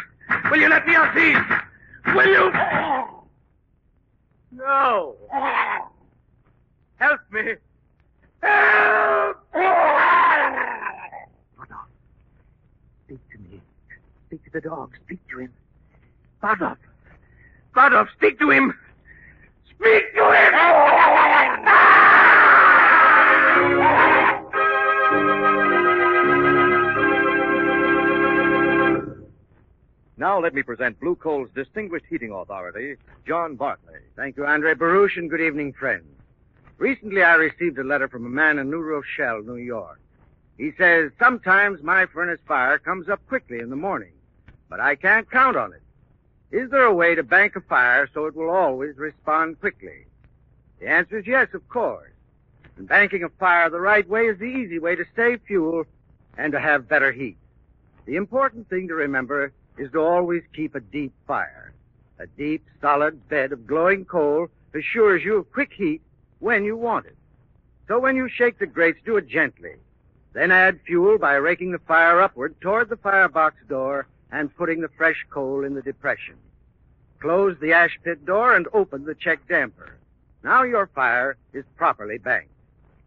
Will 0.50 0.60
you 0.60 0.68
let 0.68 0.88
me 0.88 0.96
out, 0.96 1.14
please? 1.14 1.38
Will 2.16 2.28
you? 2.28 2.52
No. 4.52 5.16
Help 6.96 7.20
me. 7.32 7.54
Help! 8.42 9.38
Speak 13.06 13.20
to 13.32 13.38
me. 13.38 13.62
Speak 14.26 14.44
to 14.46 14.50
the 14.54 14.62
dog. 14.62 14.92
Speak 15.06 15.20
to 15.30 15.40
him. 15.40 15.54
Bardolph. 16.42 16.78
Bardolph, 17.76 18.10
speak 18.18 18.40
to 18.40 18.50
him. 18.50 18.74
Speak 19.70 20.16
to 20.16 20.32
him! 20.32 21.05
Now 30.18 30.40
let 30.40 30.54
me 30.54 30.64
present 30.64 31.00
Blue 31.02 31.16
Coal's 31.16 31.50
distinguished 31.54 32.06
heating 32.10 32.32
authority, 32.32 32.96
John 33.28 33.56
Bartley. 33.56 34.00
Thank 34.16 34.38
you, 34.38 34.46
Andre 34.46 34.74
Baruch, 34.74 35.18
and 35.18 35.30
good 35.30 35.42
evening, 35.42 35.74
friends. 35.74 36.06
Recently, 36.78 37.22
I 37.22 37.36
received 37.36 37.78
a 37.80 37.84
letter 37.84 38.08
from 38.08 38.26
a 38.26 38.30
man 38.30 38.58
in 38.58 38.70
New 38.70 38.80
Rochelle, 38.80 39.42
New 39.42 39.58
York. 39.58 40.00
He 40.58 40.72
says, 40.78 41.12
sometimes 41.20 41.84
my 41.84 42.06
furnace 42.06 42.40
fire 42.48 42.78
comes 42.80 43.10
up 43.10 43.28
quickly 43.28 43.60
in 43.60 43.70
the 43.70 43.76
morning, 43.76 44.14
but 44.70 44.80
I 44.80 44.96
can't 44.96 45.30
count 45.30 45.58
on 45.58 45.74
it. 45.74 45.82
Is 46.50 46.70
there 46.70 46.84
a 46.84 46.94
way 46.94 47.16
to 47.16 47.24
bank 47.24 47.58
a 47.58 47.62
fire 47.62 48.10
so 48.14 48.26
it 48.26 48.38
will 48.38 48.50
always 48.50 48.96
respond 48.96 49.60
quickly? 49.60 50.06
The 50.80 50.88
answer 50.88 51.20
is 51.20 51.28
yes, 51.28 51.50
of 51.54 51.68
course. 51.68 52.12
And 52.78 52.88
banking 52.88 53.24
a 53.24 53.30
fire 53.30 53.70
the 53.70 53.82
right 53.82 54.08
way 54.08 54.28
is 54.28 54.40
the 54.40 54.46
easy 54.46 54.80
way 54.80 54.96
to 54.96 55.04
save 55.14 55.42
fuel 55.46 55.84
and 56.38 56.54
to 56.54 56.60
have 56.60 56.88
better 56.88 57.12
heat. 57.12 57.38
The 58.06 58.16
important 58.16 58.70
thing 58.70 58.88
to 58.88 58.96
remember 58.96 59.52
is 59.78 59.92
to 59.92 60.00
always 60.00 60.44
keep 60.54 60.76
a 60.76 60.80
deep 60.80 61.14
fire. 61.28 61.74
A 62.20 62.28
deep, 62.28 62.66
solid 62.82 63.28
bed 63.28 63.52
of 63.52 63.68
glowing 63.68 64.06
coal 64.06 64.48
assures 64.74 65.24
you 65.24 65.38
of 65.38 65.52
quick 65.52 65.74
heat 65.74 66.02
when 66.40 66.64
you 66.64 66.78
want 66.78 67.06
it. 67.06 67.16
So 67.88 68.00
when 68.00 68.16
you 68.16 68.30
shake 68.30 68.60
the 68.60 68.66
grates, 68.66 69.00
do 69.06 69.18
it 69.18 69.28
gently. 69.28 69.76
Then 70.34 70.52
add 70.52 70.80
fuel 70.86 71.18
by 71.18 71.36
raking 71.36 71.72
the 71.72 71.80
fire 71.80 72.22
upward 72.22 72.60
toward 72.60 72.90
the 72.90 72.98
firebox 72.98 73.56
door 73.70 74.08
and 74.32 74.56
putting 74.56 74.82
the 74.82 74.90
fresh 74.98 75.26
coal 75.30 75.64
in 75.64 75.76
the 75.76 75.82
depression. 75.82 76.36
Close 77.20 77.58
the 77.60 77.74
ash 77.74 77.98
pit 78.04 78.26
door 78.26 78.56
and 78.56 78.68
open 78.74 79.06
the 79.06 79.16
check 79.16 79.48
damper. 79.48 79.98
Now 80.44 80.64
your 80.64 80.88
fire 80.88 81.38
is 81.54 81.64
properly 81.76 82.18
banked. 82.18 82.50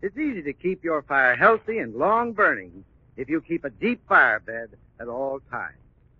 It's 0.00 0.16
easy 0.16 0.42
to 0.42 0.52
keep 0.52 0.84
your 0.84 1.02
fire 1.02 1.36
healthy 1.36 1.78
and 1.78 1.94
long 1.94 2.32
burning 2.32 2.84
if 3.16 3.28
you 3.28 3.40
keep 3.40 3.64
a 3.64 3.70
deep 3.70 4.00
fire 4.08 4.40
bed 4.40 4.70
at 5.00 5.08
all 5.08 5.40
times. 5.50 5.76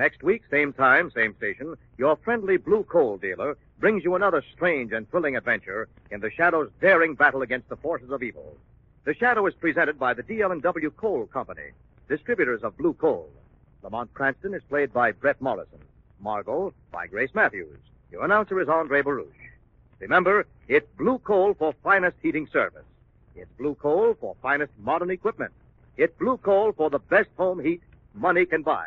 Next 0.00 0.22
week, 0.22 0.44
same 0.50 0.72
time, 0.72 1.10
same 1.10 1.36
station, 1.36 1.74
your 1.98 2.16
friendly 2.24 2.56
blue 2.56 2.84
coal 2.84 3.18
dealer 3.18 3.58
brings 3.80 4.02
you 4.02 4.14
another 4.14 4.42
strange 4.54 4.92
and 4.92 5.06
thrilling 5.10 5.36
adventure 5.36 5.90
in 6.10 6.20
the 6.20 6.30
Shadow's 6.30 6.70
daring 6.80 7.14
battle 7.14 7.42
against 7.42 7.68
the 7.68 7.76
forces 7.76 8.10
of 8.10 8.22
evil. 8.22 8.56
The 9.04 9.12
Shadow 9.12 9.44
is 9.46 9.52
presented 9.52 9.98
by 9.98 10.14
the 10.14 10.22
DL&W 10.22 10.90
Coal 10.92 11.26
Company, 11.26 11.72
distributors 12.08 12.62
of 12.62 12.78
blue 12.78 12.94
coal. 12.94 13.28
Lamont 13.82 14.14
Cranston 14.14 14.54
is 14.54 14.62
played 14.70 14.90
by 14.90 15.12
Bret 15.12 15.38
Morrison. 15.38 15.80
Margot 16.18 16.72
by 16.90 17.06
Grace 17.06 17.34
Matthews. 17.34 17.78
Your 18.10 18.24
announcer 18.24 18.58
is 18.58 18.70
Andre 18.70 19.02
Baruch. 19.02 19.34
Remember, 19.98 20.46
it's 20.66 20.88
blue 20.96 21.18
coal 21.18 21.52
for 21.52 21.74
finest 21.84 22.16
heating 22.22 22.48
service. 22.50 22.88
It's 23.36 23.52
blue 23.58 23.74
coal 23.74 24.16
for 24.18 24.34
finest 24.40 24.72
modern 24.78 25.10
equipment. 25.10 25.52
It's 25.98 26.18
blue 26.18 26.38
coal 26.38 26.72
for 26.72 26.88
the 26.88 27.00
best 27.00 27.28
home 27.36 27.62
heat 27.62 27.82
money 28.14 28.46
can 28.46 28.62
buy. 28.62 28.86